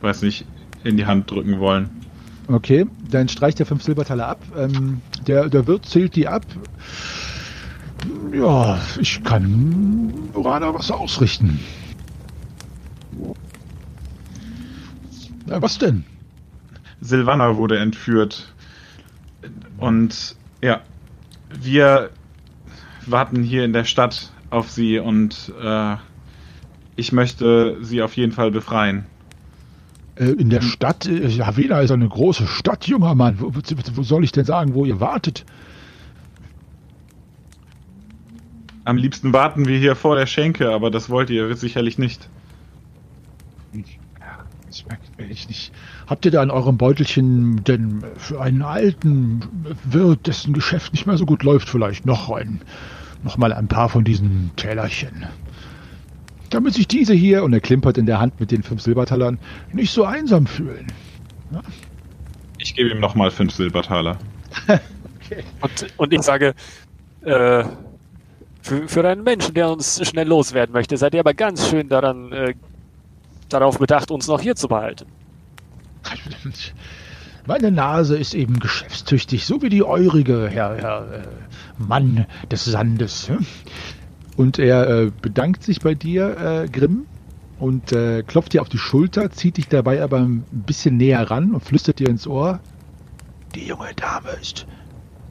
[0.00, 0.46] weiß nicht,
[0.84, 1.90] in die Hand drücken wollen.
[2.48, 2.86] okay.
[3.10, 4.40] Dann streicht er fünf Silbertaler ab.
[4.56, 6.44] Ähm, der, der Wirt zählt die ab.
[8.32, 11.60] Ja, ich kann Urana was ausrichten.
[15.46, 16.04] Na, was denn?
[17.00, 18.52] Silvana wurde entführt.
[19.78, 20.80] Und ja,
[21.50, 22.10] wir
[23.06, 25.96] warten hier in der Stadt auf sie und äh,
[26.96, 29.06] ich möchte sie auf jeden Fall befreien.
[30.16, 33.36] Äh, in der Stadt, äh, Havena ist eine große Stadt, junger Mann.
[33.38, 35.44] Wo, wo soll ich denn sagen, wo ihr wartet?
[38.86, 42.28] Am liebsten warten wir hier vor der Schenke, aber das wollt ihr sicherlich nicht.
[43.72, 45.72] Ich merke ich nicht.
[46.06, 49.40] Habt ihr da in eurem Beutelchen denn für einen alten
[49.82, 52.60] Wirt, dessen Geschäft nicht mehr so gut läuft, vielleicht noch ein,
[53.24, 55.26] noch mal ein paar von diesen Tellerchen?
[56.50, 59.40] Damit sich diese hier, und er klimpert in der Hand mit den fünf Silbertalern,
[59.72, 60.86] nicht so einsam fühlen.
[61.50, 61.60] Ja?
[62.58, 64.16] Ich gebe ihm nochmal fünf Silbertaler.
[65.60, 66.54] Und, und ich sage,
[67.22, 67.64] äh,
[68.66, 72.32] für, für einen Menschen, der uns schnell loswerden möchte, seid ihr aber ganz schön daran,
[72.32, 72.54] äh,
[73.48, 75.06] darauf bedacht, uns noch hier zu behalten.
[77.46, 81.22] Meine Nase ist eben geschäftstüchtig, so wie die eurige, Herr, Herr äh,
[81.78, 83.30] Mann des Sandes.
[84.36, 87.06] Und er äh, bedankt sich bei dir, äh, Grimm,
[87.58, 87.94] und
[88.26, 91.98] klopft dir auf die Schulter, zieht dich dabei aber ein bisschen näher ran und flüstert
[91.98, 92.60] dir ins Ohr.
[93.54, 94.66] Die junge Dame ist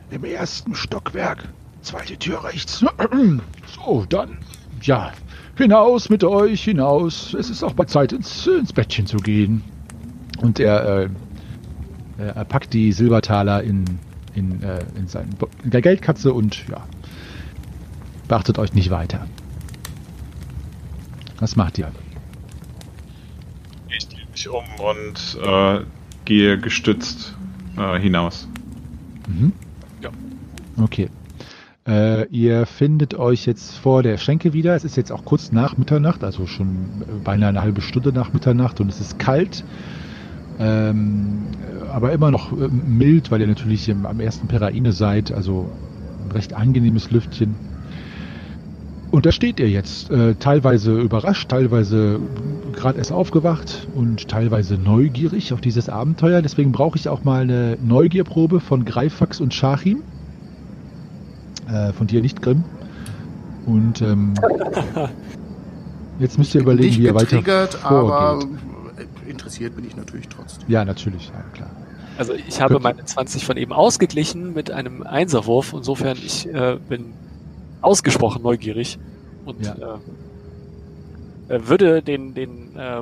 [0.10, 1.48] im ersten Stockwerk,
[1.86, 2.86] zweite Tür rechts.
[3.76, 4.38] So, dann,
[4.82, 5.12] ja,
[5.58, 7.34] hinaus mit euch, hinaus.
[7.34, 9.64] Es ist auch mal Zeit, ins, ins Bettchen zu gehen.
[10.42, 11.10] Und er, äh,
[12.18, 13.86] er packt die Silbertaler in,
[14.34, 16.86] in, äh, in, seinen, in der Geldkatze und ja,
[18.28, 19.28] beachtet euch nicht weiter.
[21.40, 21.92] Was macht ihr?
[23.90, 25.82] Ich drehe mich um und äh,
[26.24, 27.36] gehe gestützt
[27.78, 28.48] äh, hinaus.
[29.28, 29.52] Mhm.
[30.02, 30.12] Ja.
[30.82, 31.10] Okay.
[31.88, 34.76] Äh, ihr findet euch jetzt vor der Schenke wieder.
[34.76, 36.68] Es ist jetzt auch kurz nach Mitternacht, also schon
[37.02, 39.64] äh, beinahe eine halbe Stunde nach Mitternacht und es ist kalt.
[40.58, 45.32] Ähm, äh, aber immer noch äh, mild, weil ihr natürlich im, am ersten Peraine seid,
[45.32, 45.70] also
[46.24, 47.54] ein recht angenehmes Lüftchen.
[49.12, 52.20] Und da steht ihr jetzt, äh, teilweise überrascht, teilweise
[52.74, 56.42] gerade erst aufgewacht und teilweise neugierig auf dieses Abenteuer.
[56.42, 60.02] Deswegen brauche ich auch mal eine Neugierprobe von Greifax und Schachim.
[61.72, 62.64] Äh, von dir nicht, Grimm.
[63.66, 64.34] Und ähm,
[66.20, 68.58] jetzt müsst ihr überlegen, Nicht wie ihr weiter getriggert, aber vorgeht.
[69.26, 70.64] äh, interessiert bin ich natürlich trotzdem.
[70.68, 71.70] Ja, natürlich, ja, klar.
[72.18, 75.74] Also ich habe meine 20 von eben ausgeglichen mit einem Einserwurf.
[75.76, 77.14] Insofern, ich äh, bin
[77.82, 78.98] ausgesprochen neugierig
[79.46, 79.76] und Ja.
[81.50, 83.02] äh, äh, würde den, den, äh,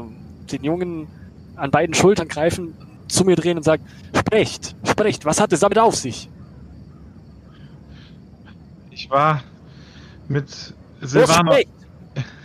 [0.52, 1.08] den Jungen
[1.56, 2.73] an beiden Schultern greifen,
[3.08, 3.84] zu mir drehen und sagen,
[4.17, 6.30] sprecht, sprecht, was hat es damit auf sich?
[8.93, 9.43] Ich war
[10.27, 11.58] mit Silvana,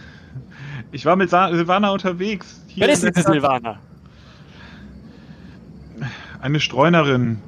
[0.92, 2.62] ich war mit Sa Silvana unterwegs.
[2.68, 3.26] Hier Wer ist Stadt.
[3.26, 3.78] Silvaner?
[6.40, 7.42] Eine Streunerin.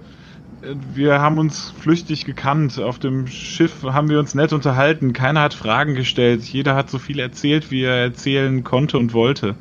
[0.95, 2.79] Wir haben uns flüchtig gekannt.
[2.79, 5.15] Auf dem Schiff haben wir uns nett unterhalten.
[5.15, 6.43] Keiner hat Fragen gestellt.
[6.43, 9.55] Jeder hat so viel erzählt, wie er erzählen konnte und wollte.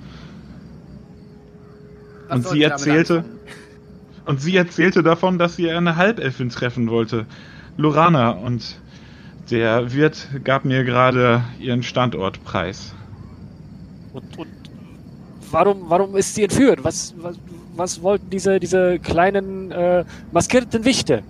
[2.27, 3.23] Was Und sie erzählte-?
[4.25, 7.25] Und sie erzählte davon, dass sie eine Halbelfin treffen wollte.
[7.77, 8.31] Lorana.
[8.31, 8.79] Und
[9.49, 12.95] der Wirt gab mir gerade ihren Standortpreis.
[14.11, 14.71] Und, und
[15.51, 16.83] warum, warum ist sie entführt?
[16.83, 21.25] Was, was, was wollten diese, diese kleinen äh, maskierten Wichte?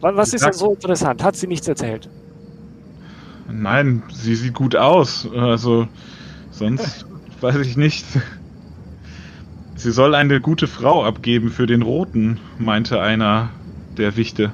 [0.00, 1.22] Wa- Was ist denn so interessant?
[1.22, 2.10] Hat sie nichts erzählt?
[3.46, 5.26] Nein, sie sieht gut aus.
[5.32, 5.88] Also,
[6.50, 7.06] sonst
[7.40, 8.06] weiß ich nicht.
[9.74, 13.62] Sie soll eine gute Frau abgeben für den Roten, meinte einer
[13.96, 14.52] der Wichte.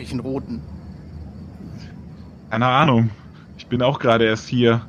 [0.00, 0.62] Welchen roten?
[2.48, 3.10] Keine Ahnung.
[3.58, 4.80] Ich bin auch gerade erst hier.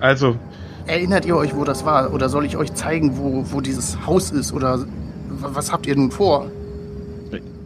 [0.00, 0.36] Also,
[0.86, 2.12] Erinnert ihr euch, wo das war?
[2.12, 4.52] Oder soll ich euch zeigen, wo, wo dieses Haus ist?
[4.52, 4.84] Oder
[5.28, 6.50] was habt ihr nun vor?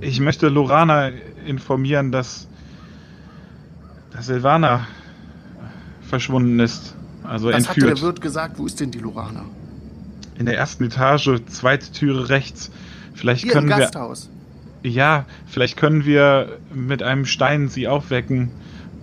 [0.03, 1.11] ich möchte Lorana
[1.47, 2.49] informieren, dass,
[4.11, 4.87] dass Silvana
[6.03, 6.95] verschwunden ist.
[7.25, 8.03] Also Was hat der entführt.
[8.03, 8.59] Wirt gesagt?
[8.59, 9.47] Wo ist denn die Lorana?
[10.39, 12.71] In der ersten Etage, zweite Türe rechts.
[13.15, 13.79] Vielleicht Hier im können wir.
[13.79, 14.31] Gasthaus.
[14.83, 18.51] Ja, vielleicht können wir mit einem Stein sie aufwecken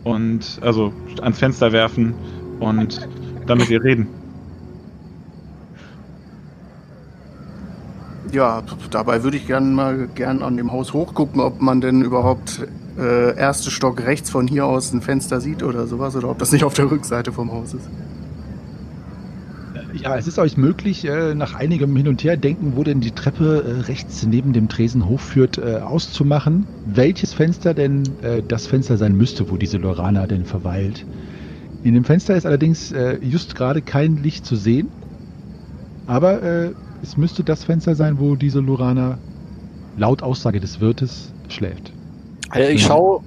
[0.06, 2.14] und also ans Fenster werfen
[2.60, 3.08] und
[3.48, 4.08] dann mit ihr reden.
[8.32, 12.66] Ja, dabei würde ich gern mal gern an dem Haus hochgucken, ob man denn überhaupt
[12.98, 16.52] äh, erste Stock rechts von hier aus ein Fenster sieht oder sowas, oder ob das
[16.52, 17.90] nicht auf der Rückseite vom Haus ist.
[20.02, 23.12] Ja, es ist euch möglich, äh, nach einigem Hin und Her denken, wo denn die
[23.12, 28.04] Treppe äh, rechts neben dem Tresen hochführt, äh, auszumachen, welches Fenster denn
[28.48, 31.06] das Fenster sein müsste, wo diese Lorana denn verweilt.
[31.84, 34.90] In dem Fenster ist allerdings just gerade kein Licht zu sehen,
[36.08, 36.42] aber
[37.02, 39.18] es müsste das Fenster sein, wo diese Lorana
[39.98, 41.92] laut Aussage des Wirtes schläft.
[42.50, 42.88] Also ich Mhm.
[42.88, 43.20] schaue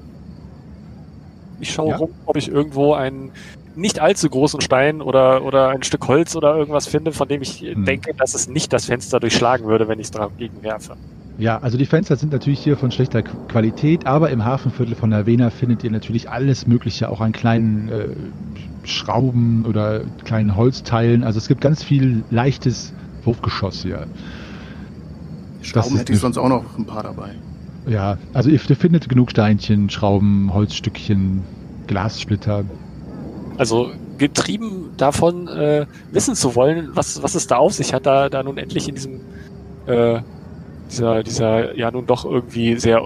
[1.61, 1.97] ich schaue Ja.
[1.97, 3.33] rum, ob ich irgendwo einen
[3.79, 7.63] nicht allzu großen Stein oder, oder ein Stück Holz oder irgendwas finde, von dem ich
[7.63, 7.85] Mhm.
[7.85, 10.95] denke, dass es nicht das Fenster durchschlagen würde, wenn ich es dagegen werfe.
[11.39, 15.15] Ja, also die Fenster sind natürlich hier von schlechter Qu- Qualität, aber im Hafenviertel von
[15.15, 18.09] Havena findet ihr natürlich alles Mögliche, auch an kleinen äh,
[18.83, 21.23] Schrauben oder kleinen Holzteilen.
[21.23, 24.07] Also es gibt ganz viel leichtes Wurfgeschoss hier.
[25.63, 27.31] Schrauben hätte ich sonst auch noch ein paar dabei.
[27.87, 31.43] Ja, also ihr, ihr findet genug Steinchen, Schrauben, Holzstückchen,
[31.87, 32.65] Glassplitter.
[33.59, 38.29] Also getrieben davon, äh, wissen zu wollen, was, was es da auf sich hat, da,
[38.29, 39.21] da nun endlich in diesem
[39.87, 40.21] äh,
[40.91, 43.03] dieser, dieser ja nun doch irgendwie sehr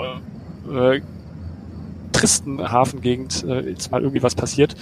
[0.71, 1.01] äh,
[2.13, 4.77] tristen Hafengegend äh, jetzt mal irgendwie was passiert,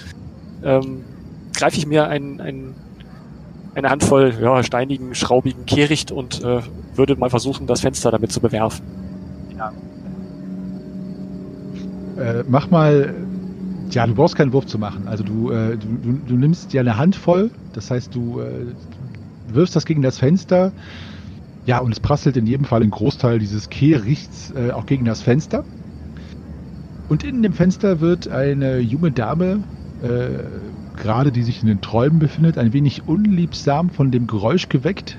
[0.63, 1.03] ähm,
[1.55, 2.75] greife ich mir ein, ein,
[3.73, 6.59] eine Handvoll ja, steinigen, schraubigen Kehricht und äh,
[6.95, 8.85] würde mal versuchen, das Fenster damit zu bewerfen.
[12.17, 13.15] Äh, mach mal,
[13.93, 15.07] ja, du brauchst keinen Wurf zu machen.
[15.07, 18.65] Also du, äh, du, du, nimmst dir eine Handvoll, das heißt, du äh,
[19.53, 20.71] wirfst das gegen das Fenster.
[21.65, 25.21] Ja, und es prasselt in jedem Fall ein Großteil dieses Kehrichts äh, auch gegen das
[25.21, 25.63] Fenster.
[27.07, 29.63] Und in dem Fenster wird eine junge Dame,
[30.01, 35.17] äh, gerade die sich in den Träumen befindet, ein wenig unliebsam von dem Geräusch geweckt.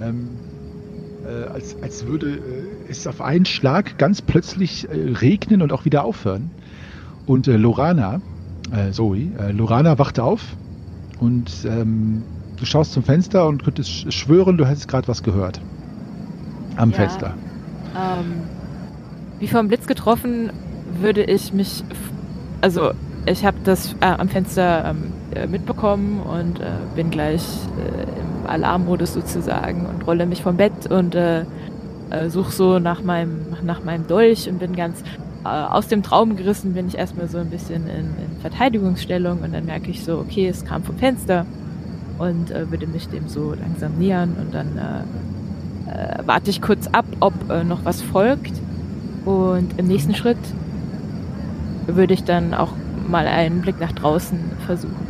[0.00, 0.28] Ähm,
[1.26, 2.40] äh, als, als würde äh,
[2.88, 6.50] es auf einen Schlag ganz plötzlich regnen und auch wieder aufhören.
[7.28, 8.20] Und äh, Lorana,
[8.72, 10.40] äh, Zoe, äh, Lorana wacht auf
[11.20, 12.22] und ähm,
[12.56, 15.60] du schaust zum Fenster und könntest sch- schwören, du hättest gerade was gehört.
[16.76, 16.96] Am Ja.
[16.96, 17.34] Fenster.
[17.94, 18.40] Ähm,
[19.38, 20.50] wie vom Blitz getroffen,
[21.00, 21.84] würde ich mich.
[22.62, 22.92] Also,
[23.26, 26.64] ich habe das äh, am Fenster ähm, äh, mitbekommen und äh,
[26.96, 27.42] bin gleich
[27.76, 31.14] äh, im Alarmmodus sozusagen und rolle mich vom Bett und
[32.28, 35.02] suche so nach meinem, nach meinem Dolch und bin ganz
[35.44, 39.66] aus dem Traum gerissen, bin ich erstmal so ein bisschen in, in Verteidigungsstellung und dann
[39.66, 41.46] merke ich so, okay, es kam vom Fenster
[42.18, 46.86] und äh, würde mich dem so langsam nähern und dann äh, äh, warte ich kurz
[46.88, 48.52] ab, ob äh, noch was folgt.
[49.24, 50.38] Und im nächsten Schritt
[51.86, 52.72] würde ich dann auch
[53.08, 55.06] mal einen Blick nach draußen versuchen.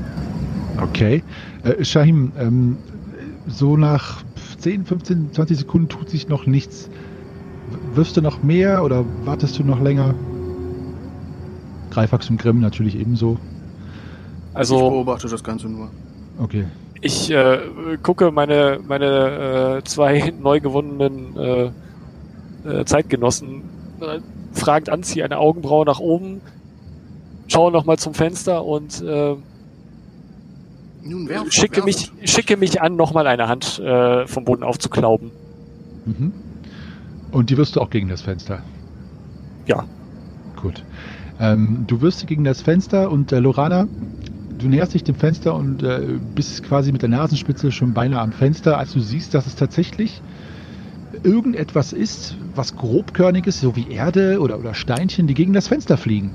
[0.81, 1.23] Okay.
[1.65, 2.77] Äh, Shahim, ähm,
[3.47, 4.23] so nach
[4.59, 6.91] 10, 15, 20 Sekunden tut sich noch nichts.
[7.95, 10.15] Wirfst du noch mehr oder wartest du noch länger?
[11.91, 13.39] Greifax und Grimm natürlich ebenso.
[14.51, 15.91] ich Also beobachte das Ganze nur.
[16.39, 16.65] Okay.
[17.01, 17.59] ich äh,
[18.03, 21.71] gucke meine, meine äh, zwei neu gewonnenen äh,
[22.69, 23.63] äh, Zeitgenossen
[24.01, 24.21] äh,
[24.53, 26.41] fragend an, ziehe eine Augenbraue nach oben,
[27.49, 29.35] schaue nochmal zum Fenster und äh,
[31.03, 31.87] Nun, werft, schicke, werft.
[31.87, 35.31] mich, schicke mich an, nochmal eine Hand äh, vom Boden aufzuklauben.
[36.07, 36.33] Mhm.
[37.31, 38.63] Und die wirst du auch gegen das Fenster?
[39.67, 39.85] Ja.
[40.61, 40.83] Gut.
[41.41, 43.87] Ähm, du wirst gegen das Fenster und äh, Lorana,
[44.59, 46.01] du näherst dich dem Fenster und äh,
[46.35, 50.21] bist quasi mit der Nasenspitze schon beinahe am Fenster, als du siehst, dass es tatsächlich
[51.23, 56.31] irgendetwas ist, was grobkörniges, so wie Erde oder, oder Steinchen, die gegen das Fenster fliegen.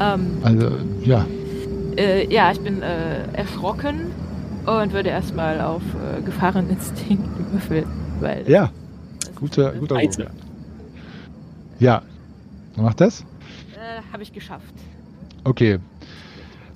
[0.00, 0.70] Ähm, Also,
[1.04, 1.26] ja.
[1.96, 3.96] äh, ja, ich bin äh, erschrocken
[4.66, 7.86] und würde erstmal auf äh, Gefahreninstinkt würfeln,
[8.20, 8.70] weil Ja,
[9.44, 9.96] guter, guter.
[9.96, 10.30] Wurf.
[11.78, 12.02] Ja.
[12.76, 13.24] Macht das?
[13.84, 14.74] äh, habe ich geschafft.
[15.44, 15.78] Okay.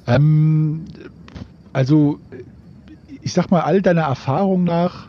[0.06, 0.84] Ähm,
[1.72, 2.18] also,
[3.22, 5.08] ich sag mal, all deiner Erfahrung nach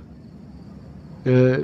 [1.26, 1.60] äh,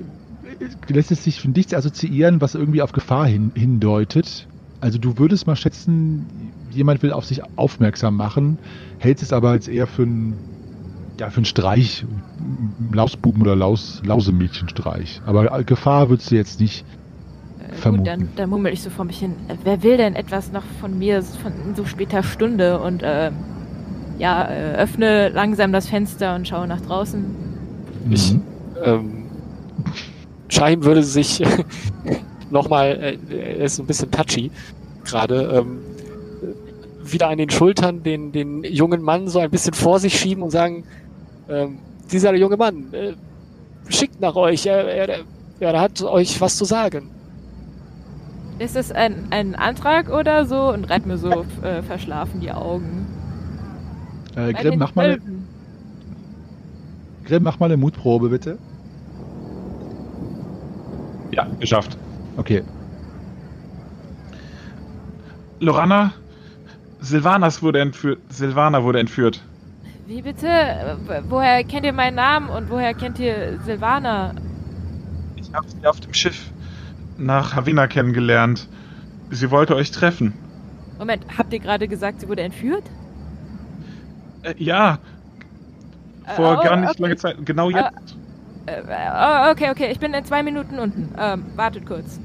[0.88, 4.48] lässt es sich für nichts assoziieren, was irgendwie auf Gefahr hin, hindeutet.
[4.82, 6.26] Also du würdest mal schätzen,
[6.72, 8.58] jemand will auf sich aufmerksam machen,
[9.00, 10.38] hältst es aber als eher für einen
[11.20, 12.06] ja, für einen Streich,
[12.92, 15.22] Lausbuben- oder Laus, Lausemädchenstreich.
[15.26, 16.86] Aber Gefahr würdest du jetzt nicht.
[17.60, 18.06] Äh, gut, Vermuten.
[18.06, 19.34] dann, dann mummel ich so vor mich hin.
[19.48, 22.80] Äh, wer will denn etwas noch von mir von in so später Stunde?
[22.80, 23.34] Und ähm,
[24.20, 27.24] ja, äh, öffne langsam das Fenster und schaue nach draußen.
[28.10, 28.42] Ich- Mhm.
[28.84, 29.24] Ähm,
[30.50, 31.42] Shahim würde sich
[32.52, 34.52] nochmal, äh, er ist so ein bisschen touchy
[35.06, 35.80] gerade, ähm,
[37.04, 40.50] wieder an den Schultern den, den jungen Mann so ein bisschen vor sich schieben und
[40.52, 40.84] sagen,
[41.50, 41.80] ähm,
[42.12, 43.14] dieser junge Mann äh,
[43.90, 45.20] schickt nach euch, er, er,
[45.60, 47.10] er hat euch was zu sagen.
[48.58, 50.72] Ist es ein, ein Antrag oder so?
[50.72, 53.06] Und reibt mir so äh, verschlafen die Augen.
[54.36, 55.20] Äh, Grimm, mach mal.
[57.26, 58.58] Grimm, mach mal eine Mutprobe, bitte.
[61.32, 61.98] Ja, geschafft.
[62.38, 62.64] Okay.
[65.60, 66.14] Lorana,
[67.02, 68.20] Silvanas wurde entführt.
[68.30, 69.42] Silvana wurde entführt.
[70.06, 70.48] Wie bitte?
[70.48, 74.36] Äh, Woher kennt ihr meinen Namen und woher kennt ihr Silvana?
[75.36, 76.54] Ich habe sie auf dem Schiff
[77.18, 78.70] nach Havina kennengelernt.
[79.32, 80.34] Sie wollte euch treffen.
[81.00, 82.92] Moment, habt ihr gerade gesagt, sie wurde entführt?
[84.44, 85.00] Äh, ja,
[86.26, 87.02] vor Äh, oh, gar nicht okay.
[87.02, 87.38] lange Zeit.
[87.46, 88.18] Genau jetzt.
[88.68, 91.14] Äh, oh, okay, okay, ich bin in zwei Minuten unten.
[91.18, 92.22] Ähm, wartet kurz.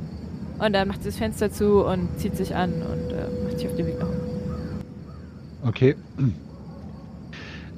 [0.58, 3.68] Und dann macht sie das Fenster zu und zieht sich an und äh, macht sich
[3.68, 4.30] auf den Weg nach unten.
[5.62, 5.96] Okay.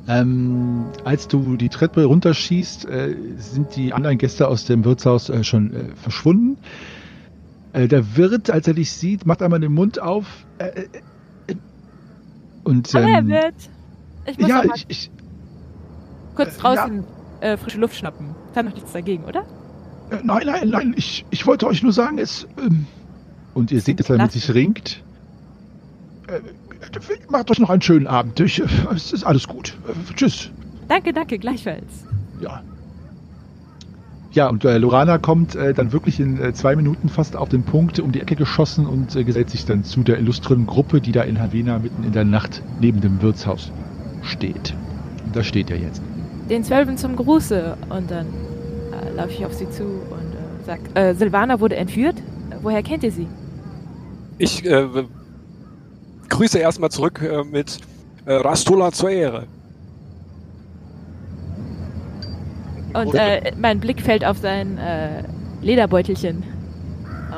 [0.09, 5.45] Ähm, als du die Treppe runterschießt, äh, sind die anderen Gäste aus dem Wirtshaus äh,
[5.45, 6.59] schon äh, verschwunden.
[7.73, 10.27] Äh, der Wirt, als er dich sieht, macht einmal den Mund auf.
[10.59, 10.87] Äh,
[11.47, 11.55] äh,
[12.65, 13.55] und Hallo, Herr ähm, Wirt.
[14.27, 15.11] Ich muss ja, ich, ich,
[16.35, 17.05] kurz draußen
[17.41, 18.35] äh, frische Luft schnappen.
[18.55, 19.45] Hat noch nichts dagegen, oder?
[20.23, 22.47] nein, nein, nein, ich, ich wollte euch nur sagen, es.
[22.59, 22.87] Ähm,
[23.55, 25.03] und ihr seht, dass er mit sich ringt.
[27.31, 28.39] Macht euch noch einen schönen Abend.
[28.41, 29.77] Ich, äh, es ist alles gut.
[29.89, 30.51] Äh, tschüss.
[30.89, 32.05] Danke, danke, gleichfalls.
[32.41, 32.63] Ja.
[34.33, 37.65] Ja, und äh, Lorana kommt äh, dann wirklich in äh, zwei Minuten fast auf den
[37.65, 41.13] Punkt um die Ecke geschossen und äh, gesellt sich dann zu der illustren Gruppe, die
[41.13, 43.71] da in Havena mitten in der Nacht neben dem Wirtshaus
[44.23, 44.75] steht.
[45.27, 46.03] Und da steht er jetzt.
[46.49, 47.77] Den Zwölfen zum Gruße.
[47.91, 52.17] Und dann äh, laufe ich auf sie zu und äh, sag, äh, Silvana wurde entführt?
[52.63, 53.27] Woher kennt ihr sie?
[54.39, 54.87] Ich äh,
[56.33, 57.79] grüße erstmal zurück äh, mit
[58.25, 59.47] äh, Rastula zur Ehre.
[62.95, 65.23] Und äh, mein Blick fällt auf sein äh,
[65.63, 66.43] Lederbeutelchen.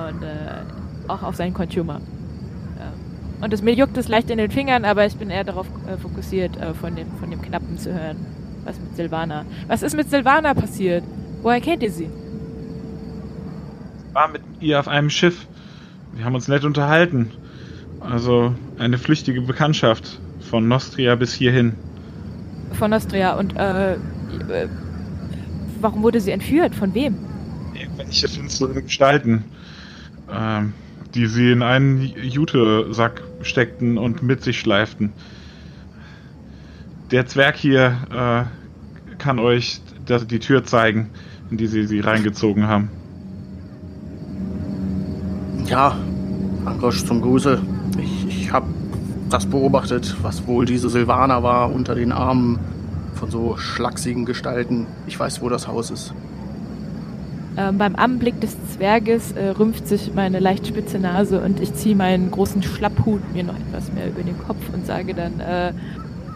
[0.08, 1.96] Und äh, auch auf seinen Consumer.
[1.96, 5.66] Ähm, und es, mir juckt es leicht in den Fingern, aber ich bin eher darauf
[5.86, 8.16] äh, fokussiert, äh, von, dem, von dem Knappen zu hören.
[8.64, 9.44] Was mit Silvana?
[9.68, 11.04] Was ist mit Silvana passiert?
[11.42, 12.08] Woher kennt ihr sie?
[14.12, 15.46] War mit ihr auf einem Schiff.
[16.14, 17.32] Wir haben uns nett unterhalten.
[18.08, 20.20] Also eine flüchtige Bekanntschaft.
[20.40, 21.74] Von Nostria bis hierhin.
[22.72, 23.34] Von Nostria.
[23.34, 23.96] Und äh, äh,
[25.80, 26.74] warum wurde sie entführt?
[26.74, 27.16] Von wem?
[27.74, 29.44] Irgendwelche finsteren Gestalten.
[30.30, 30.74] Ähm,
[31.14, 35.12] die sie in einen Jutesack steckten und mit sich schleiften.
[37.10, 41.10] Der Zwerg hier äh, kann euch die Tür zeigen,
[41.50, 42.90] in die sie sie reingezogen haben.
[45.66, 45.96] Ja,
[46.64, 47.62] Angosch zum Gruße.
[48.54, 48.66] Habe
[49.30, 52.58] das beobachtet, was wohl diese Silvaner war unter den Armen
[53.14, 54.86] von so schlachsigen Gestalten.
[55.08, 56.14] Ich weiß, wo das Haus ist.
[57.56, 61.94] Ähm, beim Anblick des Zwerges äh, rümpft sich meine leicht spitze Nase und ich ziehe
[61.96, 65.72] meinen großen Schlapphut mir noch etwas mehr über den Kopf und sage dann, äh,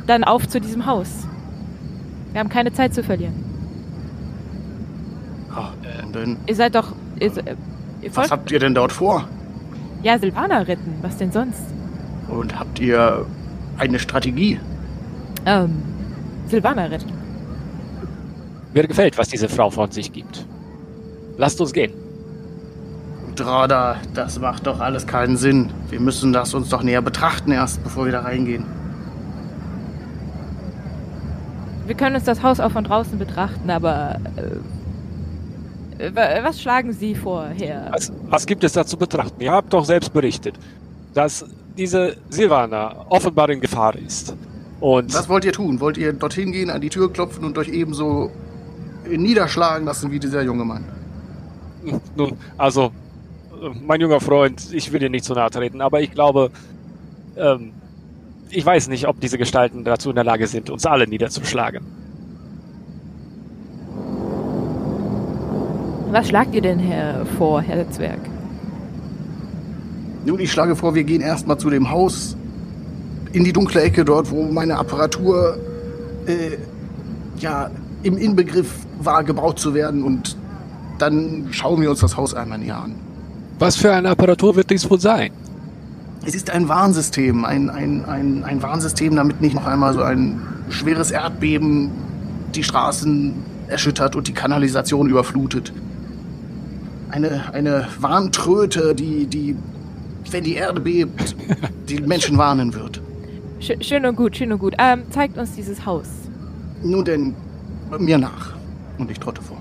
[0.07, 1.09] dann auf zu diesem Haus.
[2.33, 3.35] Wir haben keine Zeit zu verlieren.
[5.55, 5.71] Ah,
[6.05, 6.93] und dann, Ihr seid doch.
[7.21, 7.43] Ihr, se-
[8.03, 9.29] ihr was habt ihr denn dort vor?
[10.03, 10.95] ja, Silvana retten.
[11.03, 11.61] Was denn sonst?
[12.29, 13.27] Und habt ihr
[13.79, 14.61] eine Strategie?
[15.47, 15.83] Ähm,
[16.49, 17.13] Silvana retten.
[18.75, 20.45] Mir gefällt, was diese Frau von sich gibt.
[21.39, 21.93] Lasst uns gehen.
[23.35, 25.71] Drada, das macht doch alles keinen Sinn.
[25.91, 28.65] Wir müssen das uns doch näher betrachten erst, bevor wir da reingehen.
[31.87, 34.17] Wir können uns das Haus auch von draußen betrachten, aber.
[35.99, 37.87] Äh, wa- was schlagen Sie vor, Herr?
[37.93, 39.41] Was, was gibt es da zu betrachten?
[39.41, 40.57] Ihr habt doch selbst berichtet,
[41.15, 41.47] dass
[41.79, 44.37] diese Silvana offenbar in Gefahr ist.
[44.81, 45.81] Und Was wollt ihr tun?
[45.81, 48.31] Wollt ihr dorthin gehen, an die Tür klopfen und euch ebenso
[49.09, 50.85] niederschlagen lassen wie dieser junge Mann?
[52.17, 52.93] nun, also,
[53.87, 56.51] mein junger Freund, ich will dir nicht zu nahe treten, aber ich glaube,
[57.37, 57.73] ähm,
[58.51, 61.85] ich weiß nicht, ob diese Gestalten dazu in der Lage sind, uns alle niederzuschlagen.
[66.11, 68.21] Was schlagt ihr denn Herr, vor, Herr Zwerg?
[70.29, 72.37] Nun, ich schlage vor, wir gehen erstmal zu dem Haus
[73.33, 75.57] in die dunkle Ecke dort, wo meine Apparatur
[76.27, 76.59] äh,
[77.39, 77.71] ja
[78.03, 78.71] im Inbegriff
[79.01, 80.37] war, gebaut zu werden und
[80.99, 82.95] dann schauen wir uns das Haus einmal näher an.
[83.59, 85.31] Was für eine Apparatur wird dies wohl sein?
[86.27, 90.43] Es ist ein Warnsystem, ein, ein, ein, ein Warnsystem, damit nicht noch einmal so ein
[90.69, 91.91] schweres Erdbeben
[92.55, 93.33] die Straßen
[93.69, 95.73] erschüttert und die Kanalisation überflutet.
[97.09, 99.57] Eine, eine Warntröte, die, die,
[100.33, 101.37] wenn die Erde bebt,
[101.89, 103.01] die Menschen warnen wird.
[103.61, 104.75] Sch schön und gut, schön und gut.
[104.79, 106.09] Ähm, zeigt uns dieses Haus.
[106.83, 107.35] Nun denn,
[107.99, 108.57] mir nach.
[108.99, 109.59] Und ich trotte vor.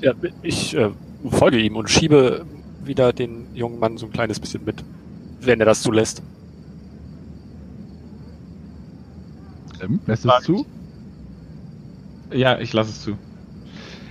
[0.00, 0.90] Ja, ich äh,
[1.30, 2.44] folge ihm und schiebe
[2.84, 4.84] wieder den jungen Mann so ein kleines bisschen mit,
[5.40, 6.22] wenn er das zulässt.
[9.80, 10.66] Ähm, lässt es zu?
[12.32, 13.16] Ja, ich lasse es zu.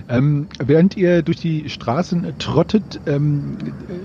[0.08, 4.04] Ähm, während ihr durch die Straßen äh, trottet, ähm, äh, sch, äh, ähm,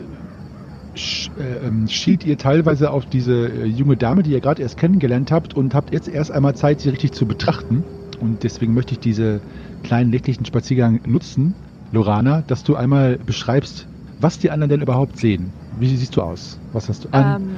[0.95, 5.73] schielt ihr teilweise auf diese äh, junge Dame, die ihr gerade erst kennengelernt habt und
[5.73, 7.83] habt jetzt erst einmal Zeit, sie richtig zu betrachten.
[8.19, 9.39] Und deswegen möchte ich diese
[9.83, 11.53] kleinen nächtlichen Spaziergang nutzen,
[11.91, 13.87] Lorana, dass du einmal beschreibst,
[14.19, 15.51] was die anderen denn überhaupt sehen.
[15.79, 16.59] Wie siehst du aus?
[16.73, 17.41] Was hast du an?
[17.41, 17.49] Ähm,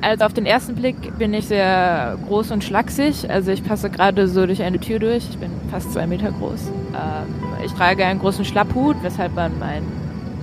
[0.00, 3.28] Also auf den ersten Blick bin ich sehr groß und schlaksig.
[3.28, 5.28] Also ich passe gerade so durch eine Tür durch.
[5.28, 6.70] Ich bin fast zwei Meter groß.
[6.94, 7.34] Ähm,
[7.64, 9.86] ich trage einen großen Schlapphut, weshalb man meinen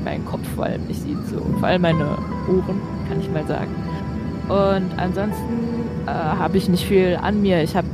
[0.06, 1.18] mein Kopf vor allem nicht sieht.
[1.28, 1.42] So.
[1.60, 2.80] Vor allem meine Ohren,
[3.10, 3.76] kann ich mal sagen.
[4.48, 7.62] Und ansonsten äh, habe ich nicht viel an mir.
[7.62, 7.88] Ich habe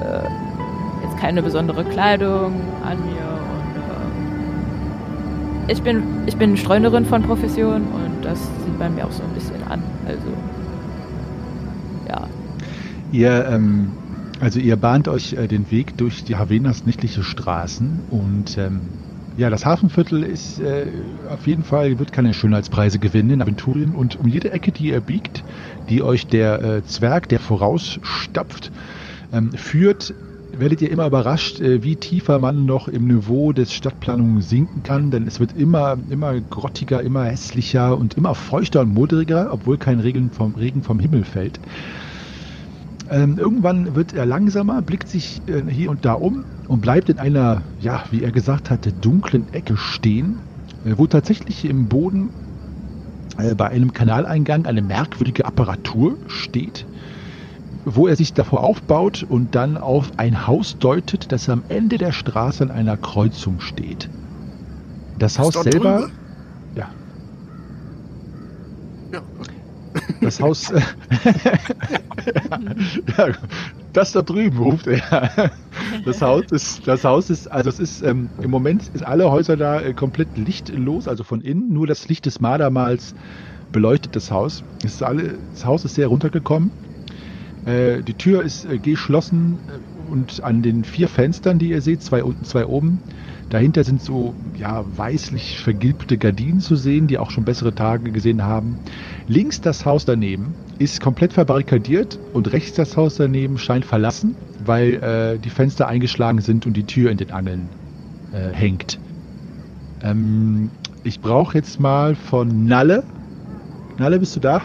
[0.00, 0.24] äh,
[1.04, 3.22] jetzt keine besondere Kleidung an mir.
[3.52, 3.76] Und,
[5.68, 9.22] äh, ich, bin, ich bin Streunerin von Profession und das sieht man mir auch so
[9.22, 9.84] ein bisschen an.
[10.08, 10.26] Also
[13.12, 13.92] Ihr, ähm,
[14.40, 18.80] also ihr bahnt euch äh, den Weg durch die Havenas nächtliche Straßen und ähm,
[19.36, 20.86] ja, das Hafenviertel ist äh,
[21.28, 25.00] auf jeden Fall, wird keine Schönheitspreise gewinnen in Aventurien und um jede Ecke, die ihr
[25.00, 25.42] biegt,
[25.88, 28.70] die euch der äh, Zwerg, der vorausstapft,
[29.32, 30.14] ähm, führt,
[30.56, 35.10] werdet ihr immer überrascht, äh, wie tiefer man noch im Niveau des Stadtplanungen sinken kann,
[35.10, 40.00] denn es wird immer, immer grottiger, immer hässlicher und immer feuchter und modriger, obwohl kein
[40.00, 41.58] Regen vom, Regen vom Himmel fällt.
[43.10, 47.18] Ähm, irgendwann wird er langsamer, blickt sich äh, hier und da um und bleibt in
[47.18, 50.38] einer, ja, wie er gesagt hatte, dunklen Ecke stehen,
[50.86, 52.30] äh, wo tatsächlich im Boden
[53.36, 56.86] äh, bei einem Kanaleingang eine merkwürdige Apparatur steht,
[57.84, 62.12] wo er sich davor aufbaut und dann auf ein Haus deutet, das am Ende der
[62.12, 64.08] Straße an einer Kreuzung steht.
[65.18, 65.98] Das Haus selber.
[65.98, 66.10] Drüber?
[66.74, 66.88] Ja.
[69.12, 69.20] Ja.
[70.22, 70.72] Das Haus.
[73.18, 73.26] ja,
[73.92, 75.50] das da drüben ruft er.
[76.04, 79.56] Das Haus ist, das Haus ist, also es ist ähm, im Moment ist alle Häuser
[79.56, 81.72] da äh, komplett lichtlos, also von innen.
[81.72, 83.14] Nur das Licht des Mardermals
[83.70, 84.64] beleuchtet das Haus.
[85.00, 86.72] Alle, das Haus ist sehr runtergekommen.
[87.64, 89.62] Äh, die Tür ist äh, geschlossen
[90.12, 93.00] und an den vier Fenstern, die ihr seht, zwei unten, zwei oben,
[93.52, 98.42] Dahinter sind so ja, weißlich vergilbte Gardinen zu sehen, die auch schon bessere Tage gesehen
[98.42, 98.78] haben.
[99.28, 104.94] Links das Haus daneben ist komplett verbarrikadiert und rechts das Haus daneben scheint verlassen, weil
[104.94, 107.68] äh, die Fenster eingeschlagen sind und die Tür in den Angeln
[108.32, 108.98] äh, hängt.
[110.02, 110.70] Ähm,
[111.04, 113.04] ich brauche jetzt mal von Nalle.
[113.98, 114.62] Nalle, bist du da?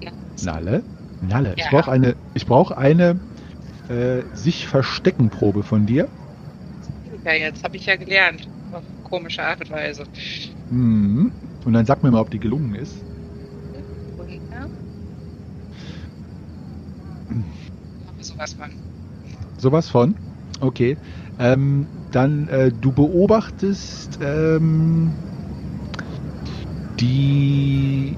[0.00, 0.12] Ja.
[0.42, 0.82] Nalle?
[1.20, 1.50] Nalle.
[1.58, 1.64] Ja.
[1.66, 3.20] Ich brauche eine, ich brauch eine
[3.88, 6.08] äh, sich verstecken Probe von dir
[7.24, 8.48] ja jetzt, habe ich ja gelernt.
[8.72, 10.04] Auf komische Art und Weise.
[10.70, 11.32] Mhm.
[11.64, 12.94] Und dann sag mir mal, ob die gelungen ist.
[14.50, 14.68] Ja.
[18.20, 18.70] Sowas von.
[19.58, 20.16] Sowas von?
[20.60, 20.96] Okay.
[21.38, 25.12] Ähm, dann, äh, du beobachtest ähm,
[27.00, 28.16] die.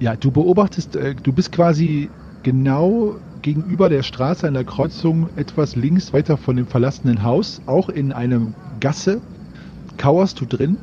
[0.00, 2.08] Ja, du beobachtest, äh, du bist quasi
[2.44, 7.88] genau gegenüber der Straße an der Kreuzung etwas links weiter von dem verlassenen Haus, auch
[7.88, 9.20] in einem Gasse,
[9.96, 10.76] kauerst du drin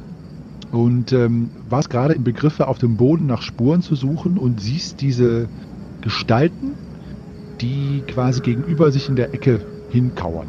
[0.72, 5.02] und ähm, warst gerade im Begriffe, auf dem Boden nach Spuren zu suchen und siehst
[5.02, 5.48] diese
[6.02, 6.74] Gestalten,
[7.62, 10.48] die quasi gegenüber sich in der Ecke hinkauern.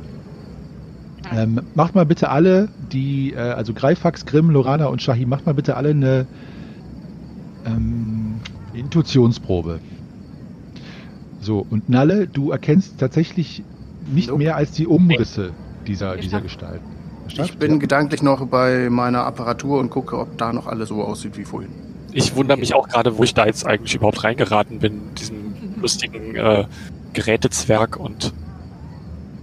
[1.32, 5.54] Ähm, macht mal bitte alle, die, äh, also Greifax, Grimm, Lorana und Shahi, macht mal
[5.54, 6.26] bitte alle eine
[7.64, 8.36] ähm,
[8.74, 9.80] Intuitionsprobe.
[11.47, 13.62] So, und Nalle, du erkennst tatsächlich
[14.12, 14.42] nicht nope.
[14.42, 15.53] mehr als die Umrisse
[15.86, 16.80] dieser, dieser Gestalt.
[17.28, 17.78] Ich bin ja.
[17.78, 21.70] gedanklich noch bei meiner Apparatur und gucke, ob da noch alles so aussieht wie vorhin.
[22.11, 26.34] Ich wundere mich auch gerade, wo ich da jetzt eigentlich überhaupt reingeraten bin, diesem lustigen
[26.34, 26.64] äh,
[27.12, 28.32] Gerätezwerg und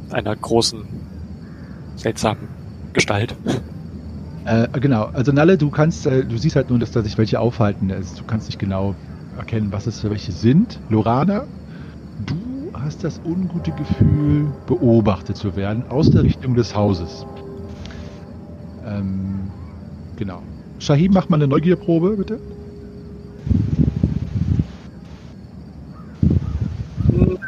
[0.10, 0.84] einer großen,
[1.95, 2.49] seltsamen
[2.91, 3.34] Gestalt.
[4.43, 7.39] Äh, genau, also Nalle, du kannst, äh, du siehst halt nur, dass da sich welche
[7.39, 7.89] aufhalten.
[7.93, 8.93] Also, du kannst nicht genau
[9.38, 10.82] erkennen, was es für welche sind.
[10.89, 11.45] Lorana,
[12.26, 17.26] Du hast das ungute Gefühl, beobachtet zu werden aus der Richtung des Hauses.
[18.86, 19.51] Ähm,
[20.16, 20.41] genau.
[20.80, 22.39] Shahim, mach mal eine Neugierprobe, bitte.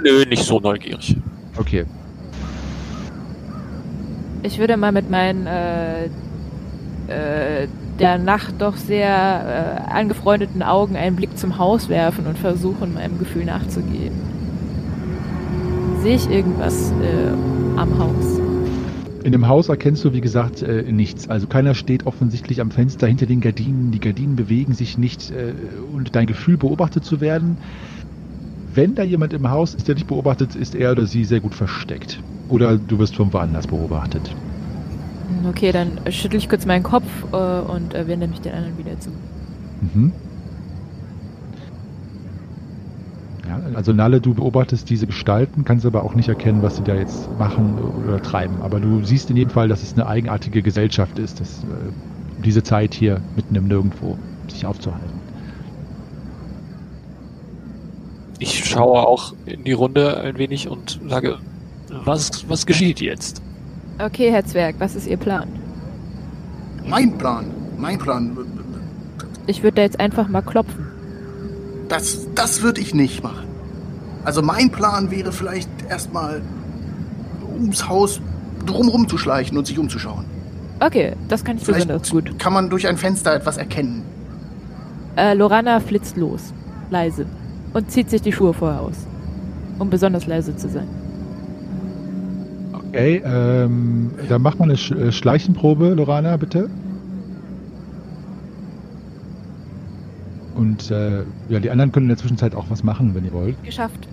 [0.03, 1.17] Nö, nicht so neugierig.
[1.57, 1.85] Okay.
[4.43, 6.05] Ich würde mal mit meinen äh,
[7.07, 7.67] äh,
[7.99, 13.17] der Nacht doch sehr äh, angefreundeten Augen einen Blick zum Haus werfen und versuchen, meinem
[13.17, 14.34] Gefühl nachzugehen.
[16.05, 18.39] Sehe ich irgendwas äh, am Haus?
[19.23, 21.27] In dem Haus erkennst du, wie gesagt, äh, nichts.
[21.31, 23.89] Also keiner steht offensichtlich am Fenster hinter den Gardinen.
[23.89, 25.53] Die Gardinen bewegen sich nicht äh,
[25.91, 27.57] und dein Gefühl, beobachtet zu werden.
[28.75, 31.55] Wenn da jemand im Haus ist, der dich beobachtet, ist er oder sie sehr gut
[31.55, 32.19] versteckt.
[32.49, 34.29] Oder du wirst von woanders beobachtet.
[35.49, 38.99] Okay, dann schüttel ich kurz meinen Kopf äh, und äh, wende mich den anderen wieder
[38.99, 39.09] zu.
[39.81, 40.11] Mhm.
[43.47, 46.95] Ja, also Nalle, du beobachtest diese Gestalten, kannst aber auch nicht erkennen, was sie da
[46.95, 48.55] jetzt machen oder treiben.
[48.61, 51.65] Aber du siehst in jedem Fall, dass es eine eigenartige Gesellschaft ist, dass äh,
[52.43, 54.17] diese Zeit hier mitten im Nirgendwo
[54.47, 55.19] sich aufzuhalten.
[58.39, 61.37] Ich schaue auch in die Runde ein wenig und sage,
[62.03, 63.41] was, was geschieht jetzt?
[63.99, 65.47] Okay, Herr Zwerg, was ist Ihr Plan?
[66.85, 67.45] Mein Plan,
[67.77, 68.37] mein Plan,
[69.47, 70.94] Ich würde da jetzt einfach mal klopfen.
[71.87, 73.47] Das, das würde ich nicht machen.
[74.23, 76.41] Also mein Plan wäre vielleicht erstmal
[77.59, 78.21] ums Haus
[78.65, 80.25] drumherum zu schleichen und sich umzuschauen.
[80.79, 82.39] Okay, das kann ich Vielleicht besonders gut.
[82.39, 84.03] kann man durch ein Fenster etwas erkennen.
[85.15, 86.53] Äh, Lorana flitzt los.
[86.89, 87.25] Leise.
[87.73, 88.95] Und zieht sich die Schuhe vorher aus.
[89.79, 90.87] Um besonders leise zu sein.
[92.73, 96.69] Okay, ähm, dann mach mal eine Sch äh, Schleichenprobe, Lorana, bitte.
[100.55, 103.61] Und äh, ja, die anderen können in der Zwischenzeit auch was machen, wenn ihr wollt.
[103.63, 104.07] Geschafft.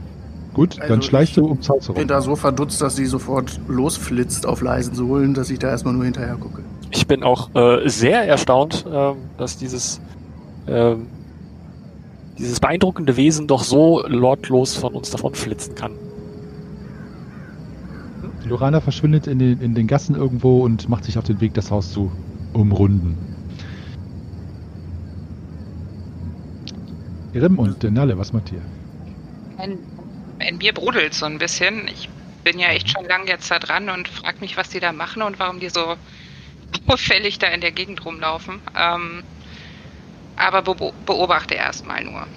[0.54, 2.08] Gut, Also dann schleichst du ums Haus Ich bin herum.
[2.08, 6.04] da so verdutzt, dass sie sofort losflitzt auf leisen Sohlen, dass ich da erstmal nur
[6.04, 6.62] hinterher gucke.
[6.90, 10.00] Ich bin auch äh, sehr erstaunt, ähm, dass dieses,
[10.66, 11.06] ähm,
[12.38, 15.92] dieses beeindruckende Wesen doch so lordlos von uns davonflitzen kann.
[18.44, 21.70] Lorana verschwindet in den, in den Gassen irgendwo und macht sich auf den Weg, das
[21.70, 22.10] Haus zu
[22.52, 23.16] umrunden.
[27.32, 28.64] Grimm und Nalle, was macht ihr?
[29.56, 29.86] In,
[30.46, 31.88] in mir brodelt so ein bisschen.
[31.88, 32.08] Ich
[32.44, 35.22] bin ja echt schon lange jetzt da dran und frage mich, was die da machen
[35.22, 35.96] und warum die so
[36.86, 38.62] auffällig da in der Gegend rumlaufen.
[38.74, 39.24] Ähm,
[40.36, 42.28] aber bebo- beobachte erstmal nur.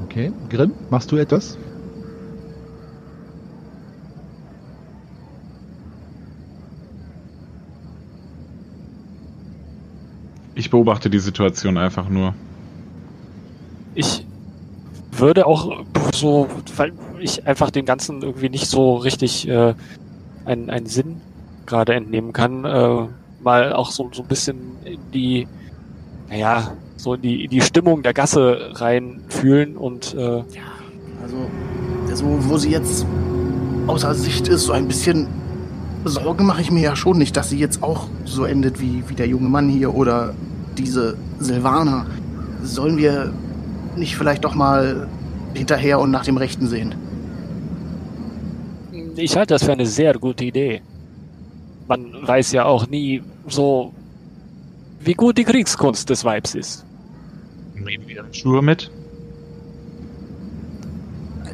[0.00, 1.58] Okay, Grimm, machst du etwas?
[10.52, 12.34] Ich beobachte die Situation einfach nur.
[13.94, 14.26] Ich
[15.12, 19.74] würde auch so, weil ich einfach dem Ganzen irgendwie nicht so richtig äh,
[20.44, 21.20] einen, einen Sinn
[21.66, 23.06] gerade entnehmen kann, äh,
[23.42, 25.46] mal auch so, so ein bisschen in die,
[26.28, 30.42] naja, so in die, in die Stimmung der Gasse reinfühlen und äh,
[31.22, 31.36] Also,
[32.14, 33.06] so, wo sie jetzt
[33.86, 35.28] außer Sicht ist, so ein bisschen
[36.04, 39.14] Sorgen mache ich mir ja schon nicht, dass sie jetzt auch so endet wie, wie
[39.14, 40.34] der junge Mann hier oder
[40.76, 42.06] diese Silvaner.
[42.62, 43.32] Sollen wir
[43.96, 45.08] nicht vielleicht doch mal
[45.54, 46.94] hinterher und nach dem Rechten sehen?
[49.16, 50.82] ich halte das für eine sehr gute Idee.
[51.86, 53.92] Man weiß ja auch nie so,
[55.00, 56.84] wie gut die Kriegskunst des Weibs ist.
[57.74, 58.90] Nehmen wir Schuhe mit?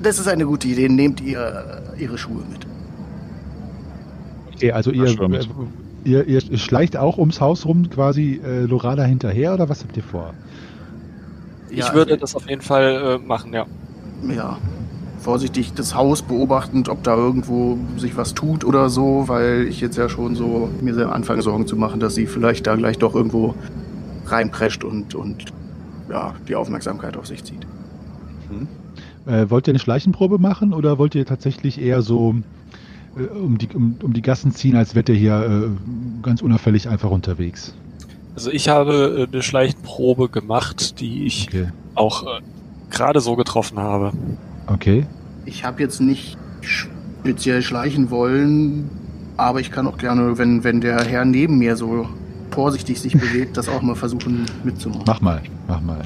[0.03, 0.88] Das ist eine gute Idee.
[0.88, 2.66] Nehmt ihr ihre Schuhe mit.
[4.55, 5.45] Okay, also ihr, äh,
[6.05, 10.03] ihr, ihr schleicht auch ums Haus rum quasi äh, Lorana hinterher oder was habt ihr
[10.03, 10.32] vor?
[11.71, 13.66] Ich würde das auf jeden Fall äh, machen, ja.
[14.29, 14.59] ja,
[15.21, 19.97] vorsichtig das Haus beobachtend, ob da irgendwo sich was tut oder so, weil ich jetzt
[19.97, 23.14] ja schon so mir sehr anfange Sorgen zu machen, dass sie vielleicht da gleich doch
[23.14, 23.55] irgendwo
[24.27, 25.47] reinprescht und, und
[26.09, 27.66] ja, die Aufmerksamkeit auf sich zieht.
[29.27, 32.35] Äh, wollt ihr eine Schleichenprobe machen oder wollt ihr tatsächlich eher so
[33.16, 36.89] äh, um, die, um, um die Gassen ziehen, als wärt ihr hier äh, ganz unauffällig
[36.89, 37.75] einfach unterwegs?
[38.35, 41.68] Also ich habe äh, eine Schleichenprobe gemacht, die ich Okay.
[41.95, 42.41] auch äh,
[42.91, 44.12] gerade so getroffen habe.
[44.66, 45.07] Okay.
[45.45, 48.89] Ich habe jetzt nicht speziell schleichen wollen,
[49.37, 52.09] aber ich kann auch gerne, wenn, wenn der Herr neben mir so
[52.51, 55.05] vorsichtig sich bewegt, das auch mal versuchen mitzumachen.
[55.07, 56.03] Mach mal, mach mal.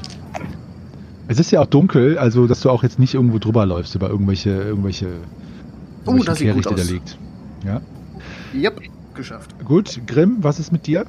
[1.27, 4.09] Es ist ja auch dunkel, also dass du auch jetzt nicht irgendwo drüber läufst über
[4.09, 5.07] irgendwelche, irgendwelche,
[6.05, 6.87] Oh, irgendwelche das sieht gut Kehrichte, die aus.
[6.87, 7.17] da liegt.
[7.65, 8.61] Ja.
[8.61, 8.81] Yep,
[9.15, 9.55] geschafft.
[9.65, 11.05] Gut, Grimm, was ist mit dir?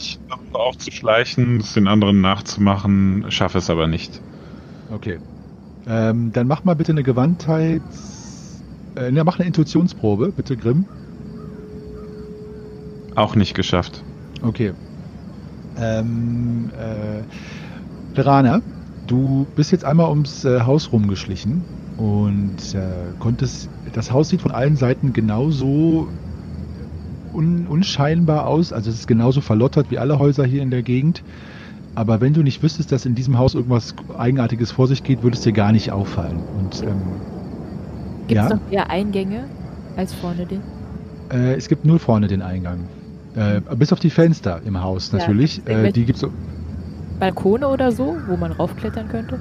[0.00, 4.22] Ich versuche auch zu schleichen, es den anderen nachzumachen, schaffe es aber nicht.
[4.90, 5.18] Okay.
[5.86, 7.82] Ähm, dann mach mal bitte eine Gewandtheit.
[8.96, 10.86] Äh, ne, mach eine Intuitionsprobe, bitte, Grimm.
[13.14, 14.02] Auch nicht geschafft.
[14.42, 14.72] Okay.
[15.76, 18.62] Ähm, äh, Verana,
[19.06, 21.62] du bist jetzt einmal ums äh, Haus rumgeschlichen
[21.98, 23.68] und äh, konntest.
[23.92, 26.08] Das Haus sieht von allen Seiten genauso
[27.32, 28.72] un, unscheinbar aus.
[28.72, 31.22] Also es ist genauso verlottert wie alle Häuser hier in der Gegend.
[31.94, 35.36] Aber wenn du nicht wüsstest, dass in diesem Haus irgendwas Eigenartiges vor sich geht, würde
[35.36, 36.46] es dir gar nicht auffallen.
[36.58, 37.26] Und ähm,
[38.28, 38.56] Gibt es Ja.
[38.56, 39.50] noch mehr Eingänge
[39.96, 40.62] als vorne den?
[41.32, 42.88] äh, es gibt nur vorne den Eingang.
[43.34, 45.56] Äh, bis auf die Fenster im Haus Ja, natürlich.
[45.56, 46.24] gibt's äh, die gibt's.
[47.18, 49.38] Balkone oder so, wo man raufklettern könnte?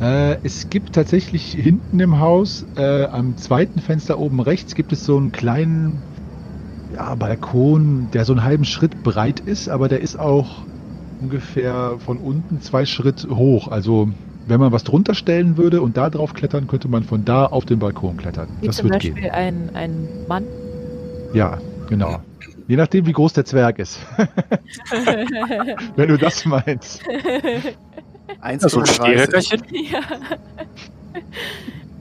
[0.00, 5.04] Äh, es gibt tatsächlich hinten im Haus, äh, am zweiten Fenster oben rechts, gibt es
[5.04, 6.02] so einen kleinen
[6.94, 10.62] ja, Balkon, der so einen halben Schritt breit ist, aber der ist auch
[11.20, 13.68] ungefähr von unten zwei Schritt hoch.
[13.68, 14.08] Also
[14.46, 17.64] wenn man was drunter stellen würde und da drauf klettern, könnte man von da auf
[17.64, 18.48] den Balkon klettern.
[18.60, 19.30] Wie das zum wird Beispiel gehen.
[19.30, 20.44] ein, ein Mann.
[21.32, 22.20] Ja, genau.
[22.66, 23.98] Je nachdem, wie groß der Zwerg ist.
[25.96, 27.02] wenn du das meinst.
[28.40, 29.46] Eins Ja, so ein 35.
[29.46, 29.62] Stehhöckerchen.
[29.92, 30.00] ja.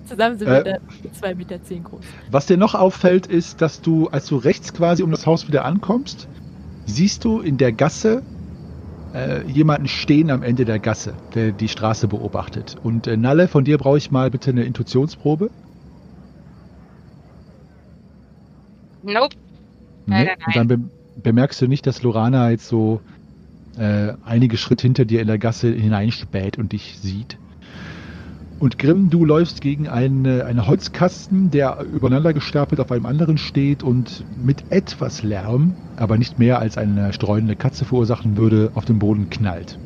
[0.09, 0.65] Zusammen sind Äh.
[0.65, 2.01] wir da 2 Meter zehn groß.
[2.31, 5.65] Was dir noch auffällt, ist, dass du, als du rechts quasi um das Haus wieder
[5.65, 6.27] ankommst,
[6.85, 8.23] siehst du in der Gasse
[9.13, 12.75] äh, jemanden stehen am Ende der Gasse, der die Straße beobachtet.
[12.81, 15.51] Und äh, Nalle, von dir brauche ich mal bitte eine Intuitionsprobe.
[19.03, 19.35] Nope.
[20.05, 20.25] Nee.
[20.25, 20.79] Leider Und dann be
[21.21, 23.01] bemerkst du nicht, dass Lorana jetzt so
[23.77, 27.37] äh, einige Schritte hinter dir in der Gasse hineinspäht und dich sieht.
[28.59, 33.83] Und Grimm, du läufst gegen einen, einen Holzkasten, der übereinander gestapelt auf einem anderen steht
[33.83, 38.99] und mit etwas Lärm, aber nicht mehr als eine streunende Katze verursachen würde, auf dem
[38.99, 39.79] Boden knallt.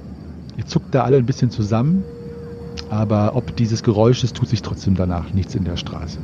[0.57, 2.03] Ihr zuckt da alle ein bisschen zusammen,
[2.89, 6.17] aber ob dieses Geräusches tut sich trotzdem danach nichts in der Straße.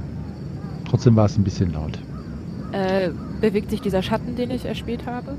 [0.89, 1.99] Trotzdem war es ein bisschen laut.
[2.71, 3.09] Äh,
[3.41, 5.35] bewegt sich dieser Schatten, den ich erspäht habe?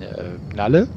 [0.00, 0.88] Äh, Nalle,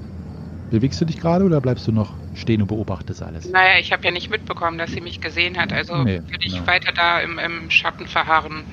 [0.76, 3.50] bewegst du dich gerade oder bleibst du noch stehen und beobachtest alles?
[3.50, 5.72] Naja, ich habe ja nicht mitbekommen, dass sie mich gesehen hat.
[5.72, 6.68] Also Nee, würde ich genau.
[6.68, 8.64] weiter da im, im Schatten verharren.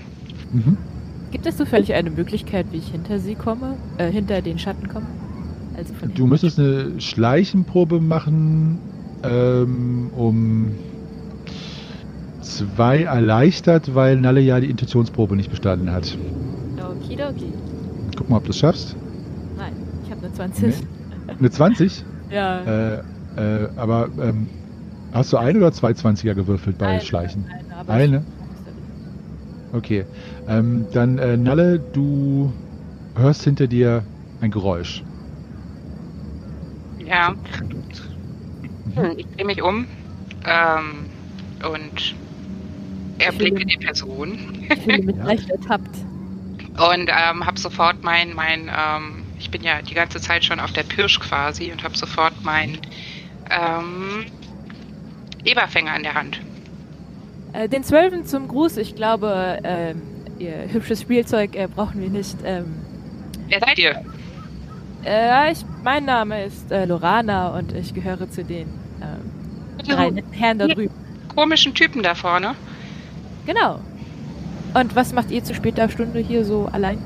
[0.53, 0.77] Mhm.
[1.31, 3.77] Gibt es zufällig eine Möglichkeit, wie ich hinter sie komme?
[3.99, 5.07] Äh, hinter den Schatten komme?
[5.77, 8.81] Also von Du müsstest eine Schleichenprobe machen,
[9.23, 10.73] ähm, um
[12.41, 16.19] zwei erleichtert, weil Nalle ja die Intuitionsprobe nicht bestanden hat.
[16.79, 17.53] Okidoki.
[18.17, 18.97] Guck mal, ob du es schaffst.
[19.57, 19.73] Nein,
[20.05, 20.75] ich habe eine 20.
[21.39, 22.05] Eine 20?
[22.30, 22.62] Ja.
[22.62, 22.95] Äh,
[23.37, 24.47] äh, aber ähm,
[25.12, 27.45] hast du ein oder zwei 20er gewürfelt bei Eine, Schleichen?
[27.87, 28.24] Eine, Eine?
[29.72, 30.05] Okay.
[30.49, 32.53] Ähm, dann, äh, Nalle, du
[33.16, 34.03] hörst hinter dir
[34.41, 35.03] ein Geräusch.
[37.07, 37.35] Ja,
[38.95, 39.03] Mhm.
[39.03, 39.87] Hm, ich drehe mich um
[40.45, 41.07] ähm,
[41.72, 42.14] und
[43.18, 45.24] erblicke die Person Ich fühle mich Ja.
[45.24, 45.97] leicht ertappt.
[46.76, 50.72] und ähm, habe sofort mein, mein ähm, ich bin ja die ganze Zeit schon auf
[50.72, 52.78] der Pirsch quasi und habe sofort mein
[53.51, 54.26] ähm,
[55.45, 56.40] Eberfänger in der Hand.
[57.53, 58.76] Äh, den Zwölfen zum Gruß.
[58.76, 60.01] Ich glaube, ähm,
[60.38, 62.36] ihr hübsches Spielzeug äh, brauchen wir nicht.
[62.45, 62.76] Ähm,
[63.49, 64.05] Wer seid ihr?
[65.05, 68.68] äh, ich, mein Name ist äh, Lorana und ich gehöre zu den
[69.03, 70.95] ähm, drei netten Herren da drüben.
[71.34, 72.55] komischen Typen da vorne.
[73.45, 73.80] Genau.
[74.74, 76.99] Und was macht ihr zu später Stunde hier so allein?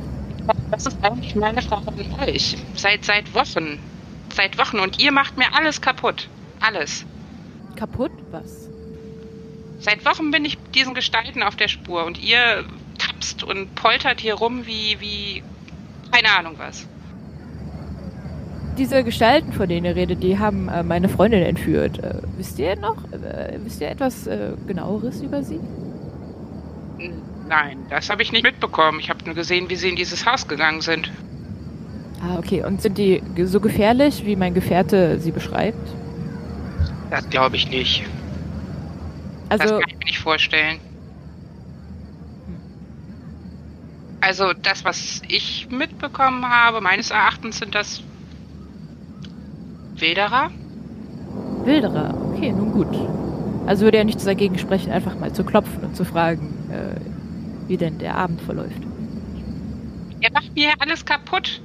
[0.71, 2.57] Das ist eigentlich meine Frage an euch.
[2.75, 3.79] Seit seit Wochen.
[4.35, 6.29] Seit Wochen und ihr macht mir alles kaputt.
[6.61, 7.05] Alles.
[7.77, 8.13] Kaputt?
[8.31, 8.69] Was?
[9.79, 12.65] Seit Wochen bin ich diesen Gestalten auf der Spur und ihr
[12.99, 15.43] tapst und poltert hier rum wie, wie,
[16.11, 16.87] keine Ahnung was.
[18.79, 21.99] Diese Gestalten, von denen ihr redet, die haben äh, meine Freundin entführt.
[21.99, 22.97] Äh, wisst ihr noch?
[23.13, 24.29] Äh, wisst ihr etwas
[24.67, 25.61] genaueres über sie?
[27.49, 28.99] Nein, das habe ich nicht mitbekommen.
[28.99, 31.11] Ich habe nur gesehen, wie sie in dieses Haus gegangen sind.
[32.23, 32.65] Ah, okay.
[32.65, 35.89] Und sind die so gefährlich, wie mein Gefährte sie beschreibt?
[37.11, 38.05] Das glaube ich nicht.
[39.49, 40.81] das Also, kann ich mir nicht vorstellen.
[44.21, 48.03] Also das, was ich mitbekommen habe, meines Erachtens sind das
[49.95, 50.51] Wilderer.
[51.65, 52.15] Wilderer.
[52.33, 52.89] Okay, nun gut.
[53.67, 57.16] Also würde ja nichts dagegen sprechen, einfach mal zu klopfen und zu fragen, äh,
[57.69, 58.83] wie denn der Abend verläuft.
[60.21, 61.61] Ihr macht mir alles kaputt.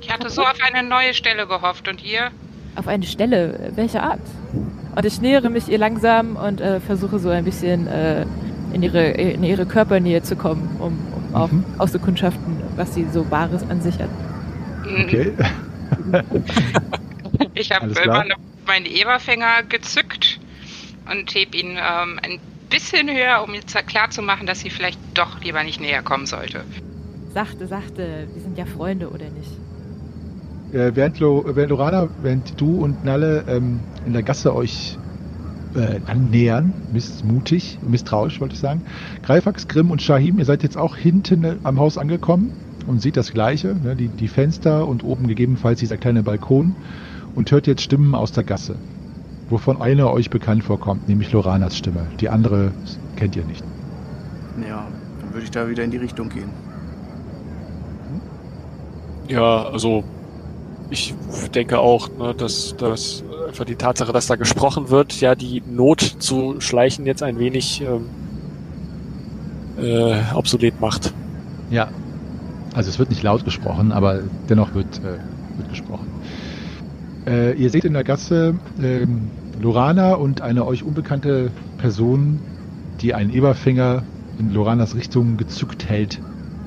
[0.00, 0.60] Ich hatte so Kaputt?
[0.62, 2.30] auf eine neue Stelle gehofft und ihr
[2.76, 4.20] Auf eine Stelle, welcher Art?
[4.96, 8.26] Und ich nähere mich ihr langsam und äh, versuche so ein bisschen äh,
[8.72, 11.64] in, ihre, in ihre Körpernähe zu kommen, um, um auch Mhm.
[11.78, 14.10] auszukundschaften, was sie so Wahres an sich hat.
[14.84, 15.32] Okay.
[17.54, 20.40] Ich habe immer noch meinen Eberfänger gezückt
[21.10, 22.40] und heb ihn ähm, ein
[22.74, 26.26] bisschen höher, um ihr klar zu machen, dass sie vielleicht doch lieber nicht näher kommen
[26.26, 26.64] sollte.
[27.32, 29.50] Sachte, sachte, wir sind ja Freunde, oder nicht?
[30.72, 34.98] Äh, während, Lo, während Lorana, während du und Nalle ähm, in der Gasse euch
[35.76, 38.82] äh, annähern, missmutig, misstrauisch wollte ich sagen,
[39.22, 42.52] Greifax, Grimm und Shahim, ihr seid jetzt auch hinten äh, am Haus angekommen
[42.88, 46.74] und seht das Gleiche, ne, die, die Fenster und oben gegebenenfalls dieser kleine Balkon
[47.36, 48.76] und hört jetzt Stimmen aus der Gasse,
[49.54, 52.06] wovon eine euch bekannt vorkommt, nämlich Loranas Stimme.
[52.18, 52.72] Die andere
[53.14, 53.62] kennt ihr nicht.
[54.68, 54.84] Ja,
[55.20, 56.50] dann würde ich da wieder in die Richtung gehen.
[59.28, 60.02] Ja, also
[60.90, 61.14] ich
[61.54, 66.00] denke auch, ne, dass, dass einfach die Tatsache, dass da gesprochen wird, ja die Not
[66.00, 68.06] zu schleichen jetzt ein wenig ähm,
[69.80, 71.14] äh, obsolet macht.
[71.70, 71.90] Ja.
[72.74, 76.08] Also es wird nicht laut gesprochen, aber dennoch wird, äh, wird gesprochen.
[77.24, 79.30] Äh, ihr seht in der Gasse ähm,
[79.60, 82.40] Lorana und eine euch unbekannte Person,
[83.00, 84.04] die einen Eberfinger
[84.38, 86.20] in Loranas Richtung gezückt hält,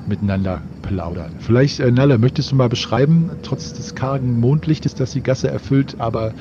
[0.06, 1.36] miteinander plaudern.
[1.40, 5.96] Vielleicht, äh, Nalle, möchtest du mal beschreiben, trotz des kargen Mondlichtes, das die Gasse erfüllt,
[6.00, 6.32] aber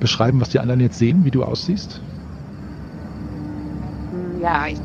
[0.00, 2.00] beschreiben, was die anderen jetzt sehen, wie du aussiehst?
[4.40, 4.78] Ja, ich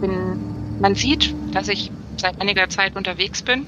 [0.00, 0.78] bin.
[0.80, 3.66] Man sieht, dass ich seit einiger Zeit unterwegs bin.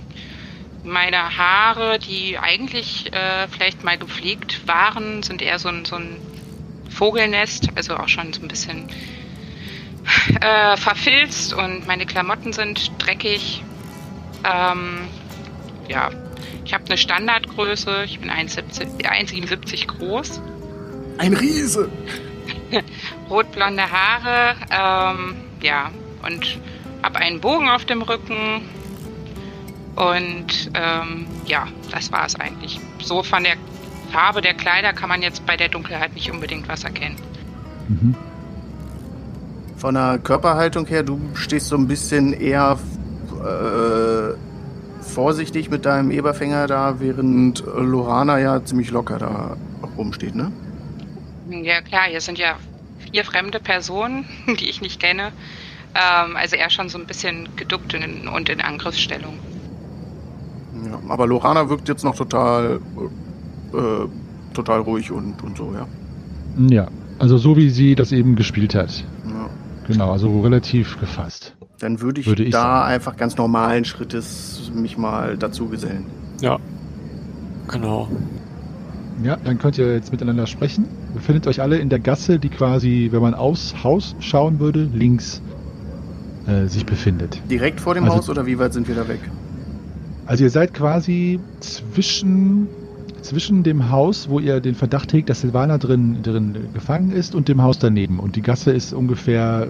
[0.84, 6.16] Meine Haare, die eigentlich äh, vielleicht mal gepflegt waren, sind eher so ein, so ein
[6.96, 8.88] Vogelnest, also auch schon so ein bisschen
[10.40, 13.62] äh, verfilzt und meine Klamotten sind dreckig.
[14.44, 15.08] Ähm,
[15.88, 16.10] ja,
[16.64, 20.40] ich habe eine Standardgröße, ich bin 1,77 groß.
[21.18, 21.90] Ein Riese!
[23.30, 25.90] Rotblonde Haare, ähm, ja,
[26.22, 26.58] und
[27.02, 28.62] habe einen Bogen auf dem Rücken.
[29.96, 32.80] Und ähm, ja, das war es eigentlich.
[33.02, 33.56] So von der
[34.06, 37.16] Farbe der Kleider kann man jetzt bei der Dunkelheit nicht unbedingt was erkennen.
[37.88, 38.14] Mhm.
[39.76, 42.78] Von der Körperhaltung her, du stehst so ein bisschen eher
[43.44, 44.34] äh,
[45.02, 49.56] vorsichtig mit deinem Eberfänger da, während Lorana ja ziemlich locker da
[49.96, 50.50] rumsteht, ne?
[51.48, 52.56] Ja klar, hier sind ja
[53.10, 54.24] vier fremde Personen,
[54.60, 55.32] die ich nicht kenne.
[55.94, 59.38] Ähm, also eher schon so ein bisschen geduckt in, und in Angriffsstellung.
[60.84, 62.80] Ja, aber Lorana wirkt jetzt noch total,
[63.72, 65.86] äh, total ruhig und, und so, ja.
[66.68, 66.88] Ja,
[67.18, 69.04] also so wie sie das eben gespielt hat.
[69.26, 69.50] Ja.
[69.86, 71.54] Genau, also relativ gefasst.
[71.78, 72.92] Dann würde ich, würde ich da sagen.
[72.92, 76.06] einfach ganz normalen Schrittes mich mal dazu gesellen.
[76.40, 76.58] Ja,
[77.68, 78.08] genau.
[79.22, 80.86] Ja, dann könnt ihr jetzt miteinander sprechen.
[81.14, 84.88] Ihr findet euch alle in der Gasse, die quasi, wenn man aufs Haus schauen würde,
[84.92, 85.40] links
[86.46, 87.40] äh, sich befindet.
[87.50, 89.20] Direkt vor dem also, Haus oder wie weit sind wir da weg?
[90.26, 92.68] Also ihr seid quasi zwischen,
[93.26, 97.48] zwischen dem Haus, wo ihr den Verdacht hegt, dass Silvana drin, drin gefangen ist, und
[97.48, 98.18] dem Haus daneben.
[98.20, 99.68] Und die Gasse ist ungefähr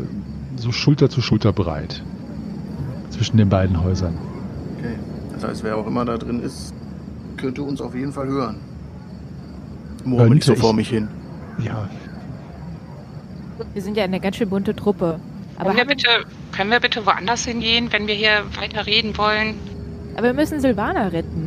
[0.56, 2.02] so Schulter zu Schulter breit.
[3.10, 4.14] Zwischen den beiden Häusern.
[4.78, 4.94] Okay.
[5.32, 6.74] Das heißt, wer auch immer da drin ist,
[7.36, 8.56] könnte uns auf jeden Fall hören.
[10.04, 11.08] Murmel nicht so vor mich hin.
[11.58, 11.88] Ja.
[13.72, 15.18] Wir sind ja eine ganz schön bunte Truppe.
[15.58, 16.08] Aber können wir, bitte,
[16.52, 19.54] können wir bitte woanders hingehen, wenn wir hier weiter reden wollen?
[20.14, 21.45] Aber wir müssen Silvana retten.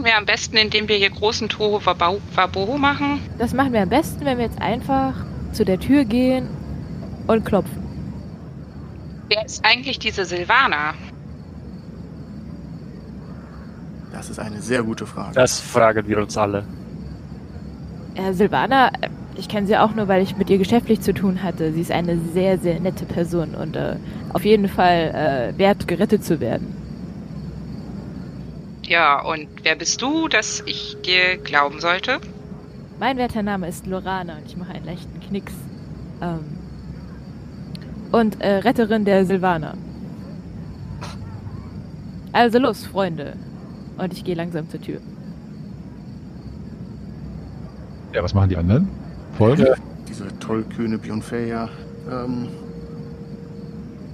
[0.00, 3.20] Das machen wir am besten, indem wir hier großen Tohu Wabohu machen.
[3.36, 5.12] Das machen wir am besten, wenn wir jetzt einfach
[5.52, 6.48] zu der Tür gehen
[7.26, 7.82] und klopfen.
[9.28, 10.94] Wer ist eigentlich diese Silvana?
[14.10, 15.34] Das ist eine sehr gute Frage.
[15.34, 16.64] Das fragen wir uns alle.
[18.14, 18.92] Äh, Silvana,
[19.36, 21.74] ich kenne sie auch nur, weil ich mit ihr geschäftlich zu tun hatte.
[21.74, 23.96] Sie ist eine sehr, sehr nette Person und äh,
[24.32, 26.79] auf jeden Fall äh, wert, gerettet zu werden.
[28.90, 32.18] Ja, und wer bist du, dass ich dir glauben sollte?
[32.98, 35.52] Mein werter Name ist Lorana und ich mache einen leichten Knicks.
[36.20, 36.40] Ähm,
[38.10, 39.74] und äh, Retterin der Silvaner.
[42.32, 43.34] Also los, Freunde.
[43.96, 44.98] Und ich gehe langsam zur Tür.
[48.12, 48.88] Ja, was machen die anderen?
[49.38, 49.66] Folgen?
[49.66, 49.74] Ja,
[50.08, 51.68] diese tollkühne Bionfeia.
[52.10, 52.48] Ähm,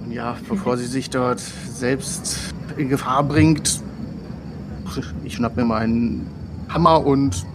[0.05, 3.86] und ja, bevor sie sich dort selbst in Gefahr bringt,
[5.23, 6.27] ich schnapp mir meinen
[6.69, 7.45] Hammer und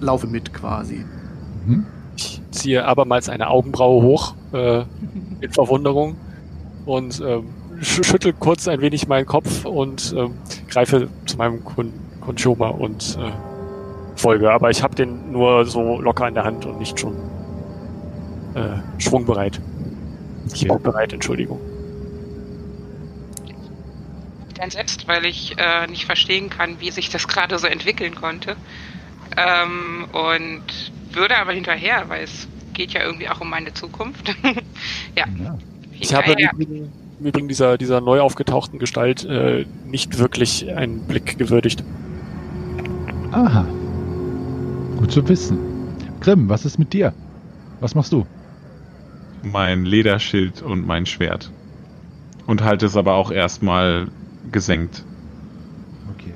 [0.00, 1.04] laufe mit quasi.
[1.66, 1.86] Mhm.
[2.16, 4.82] Ich ziehe abermals eine Augenbraue hoch äh,
[5.40, 6.16] in Verwunderung
[6.86, 7.40] und äh,
[7.82, 10.28] schüttel kurz ein wenig meinen Kopf und äh,
[10.68, 13.30] greife zu meinem Kun Kunchoma und äh,
[14.16, 14.50] folge.
[14.50, 17.14] Aber ich habe den nur so locker in der Hand und nicht schon
[18.54, 19.60] äh, schwungbereit.
[20.50, 20.70] Okay.
[20.82, 21.60] bereit, Entschuldigung.
[24.58, 28.56] Dann selbst, weil ich äh, nicht verstehen kann, wie sich das gerade so entwickeln konnte.
[29.36, 34.34] Ähm, und würde aber hinterher, weil es geht ja irgendwie auch um meine Zukunft.
[35.16, 35.24] ja.
[35.38, 35.58] ja.
[35.98, 36.90] Ich habe im
[37.20, 41.82] Übrigen dieser, dieser neu aufgetauchten Gestalt äh, nicht wirklich einen Blick gewürdigt.
[43.32, 43.66] Aha.
[44.98, 45.58] Gut zu wissen.
[46.20, 47.14] Grimm, was ist mit dir?
[47.80, 48.26] Was machst du?
[49.42, 51.50] Mein Lederschild und mein Schwert.
[52.46, 54.08] Und halte es aber auch erstmal
[54.56, 55.04] gesenkt.
[56.14, 56.32] Okay.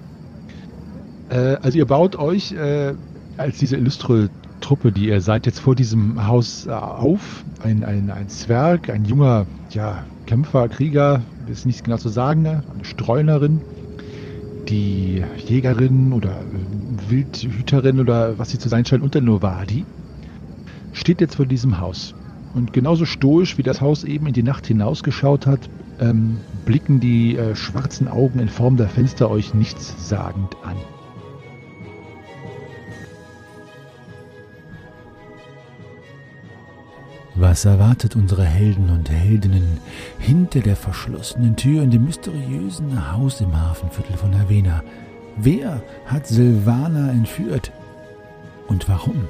[1.30, 2.92] Äh, also ihr baut euch äh,
[3.38, 4.28] als diese illustre
[4.60, 7.44] Truppe, die ihr seid, jetzt vor diesem Haus äh, auf.
[7.62, 12.62] Ein, ein, ein Zwerg, ein junger ja, Kämpfer, Krieger, ist nicht genau zu sagen, ne?
[12.74, 13.62] eine Streunerin,
[14.68, 19.86] die Jägerin oder äh, Wildhüterin oder was sie zu sein scheint, unter Novadi,
[20.92, 22.14] steht jetzt vor diesem Haus.
[22.52, 25.70] Und genauso stoisch, wie das Haus eben in die Nacht hinausgeschaut hat,
[26.01, 30.76] ähm, blicken die äh, schwarzen Augen in Form der Fenster euch nichtssagend an.
[37.40, 39.78] Was erwartet unsere Helden und Heldinnen
[40.18, 44.82] hinter der verschlossenen Tür in dem mysteriösen Haus im Hafenviertel von Havena?
[45.36, 47.72] Wer hat Silvana entführt?
[48.68, 49.24] Und warum?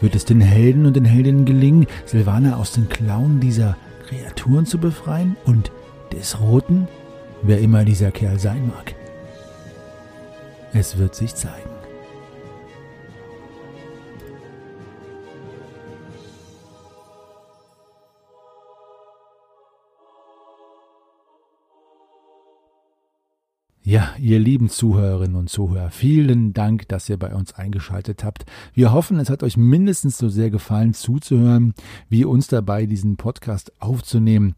[0.00, 3.76] Wird es den Helden und den Heldinnen gelingen, Silvana aus den Klauen dieser
[4.12, 5.72] Kreaturen zu befreien und
[6.12, 6.86] des Roten,
[7.40, 8.94] wer immer dieser Kerl sein mag?
[10.74, 11.71] Es wird sich zeigen.
[23.84, 28.46] Ja, ihr lieben Zuhörerinnen und Zuhörer, vielen Dank, dass ihr bei uns eingeschaltet habt.
[28.74, 31.74] Wir hoffen, es hat euch mindestens so sehr gefallen zuzuhören,
[32.08, 34.54] wie uns dabei, diesen Podcast aufzunehmen.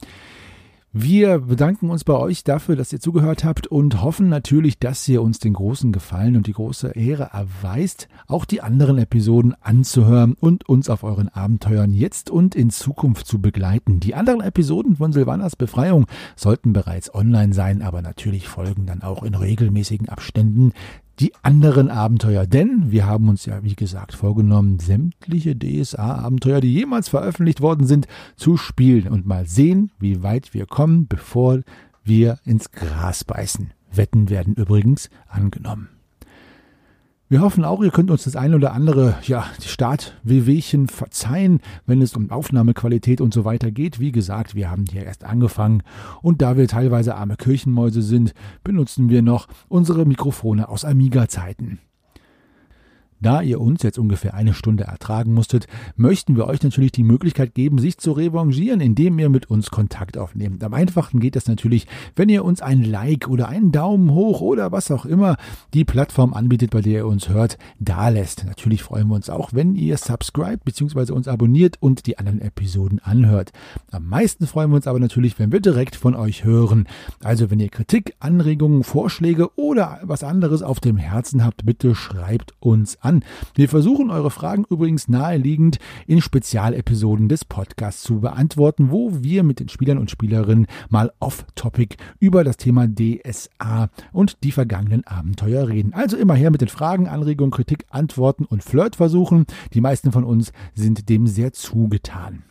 [0.97, 5.23] Wir bedanken uns bei euch dafür, dass ihr zugehört habt und hoffen natürlich, dass ihr
[5.23, 10.69] uns den großen Gefallen und die große Ehre erweist, auch die anderen Episoden anzuhören und
[10.69, 13.99] uns auf euren Abenteuern jetzt und in Zukunft zu begleiten.
[13.99, 19.25] Die anderen Episoden von Silvanas Befreiung sollten bereits online sein, aber natürlich folgen dann auch
[19.25, 20.75] in regelmäßigen Abständen
[21.21, 22.47] die anderen Abenteuer.
[22.47, 28.07] Denn wir haben uns ja, wie gesagt, vorgenommen, sämtliche DSA-Abenteuer, die jemals veröffentlicht worden sind,
[28.37, 31.61] zu spielen und mal sehen, wie weit wir kommen, bevor
[32.03, 33.73] wir ins Gras beißen.
[33.93, 35.94] Wetten werden übrigens angenommen.
[37.35, 42.15] Wir hoffen auch, ihr könnt uns das ein oder andere, ja, Startwehwehchen verzeihen, wenn es
[42.15, 43.99] um Aufnahmequalität und so weiter geht.
[43.99, 45.83] Wie gesagt, wir haben hier erst angefangen
[46.23, 51.81] und da wir teilweise arme Kirchenmäuse sind, benutzen wir noch unsere Mikrofone aus Amiga-Zeiten.
[53.25, 55.67] Da ihr uns jetzt ungefähr eine Stunde ertragen musstet,
[55.97, 60.19] möchten wir euch natürlich die Möglichkeit geben, sich zu revanchieren, indem ihr mit uns Kontakt
[60.19, 60.63] aufnehmt.
[60.63, 64.73] Am einfachsten geht das natürlich, wenn ihr uns ein Like oder einen Daumen hoch oder
[64.73, 65.39] was auch immer
[65.73, 68.45] die Plattform anbietet, bei der ihr uns hört, da lässt.
[68.45, 71.13] Natürlich freuen wir uns auch, wenn ihr subscribe bzw.
[71.13, 73.53] uns abonniert und die anderen Episoden anhört.
[73.91, 76.89] Am meisten freuen wir uns aber natürlich, wenn wir direkt von euch hören.
[77.23, 82.53] Also wenn ihr Kritik, Anregungen, Vorschläge oder was anderes auf dem Herzen habt, bitte schreibt
[82.61, 83.25] uns an an.
[83.55, 89.61] Wir versuchen eure Fragen übrigens naheliegend in Spezialepisoden des Podcasts zu beantworten, wo wir mit
[89.61, 95.95] den Spielern und Spielerinnen mal off-topic über das Thema DSA und die vergangenen Abenteuer reden.
[95.95, 99.47] Also immer her mit den Fragen, Anregungen, Kritik, Antworten und Flirtversuchen.
[99.73, 102.43] Die meisten von uns sind dem sehr zugetan.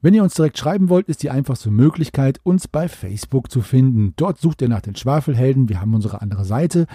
[0.00, 4.14] Wenn ihr uns direkt schreiben wollt, ist die einfachste Möglichkeit, uns bei Facebook zu finden.
[4.14, 5.68] Dort sucht ihr nach den Schwafelhelden.
[5.68, 6.86] Wir haben unsere andere Seite.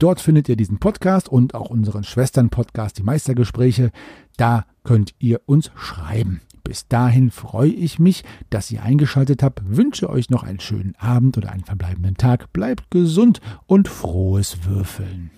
[0.00, 3.92] Dort findet ihr diesen Podcast und auch unseren Schwestern-Podcast, die Meistergespräche.
[4.36, 6.40] Da könnt ihr uns schreiben.
[6.64, 11.38] Bis dahin freue ich mich, dass ihr eingeschaltet habt, wünsche euch noch einen schönen Abend
[11.38, 12.52] oder einen verbleibenden Tag.
[12.52, 15.30] Bleibt gesund und frohes Würfeln.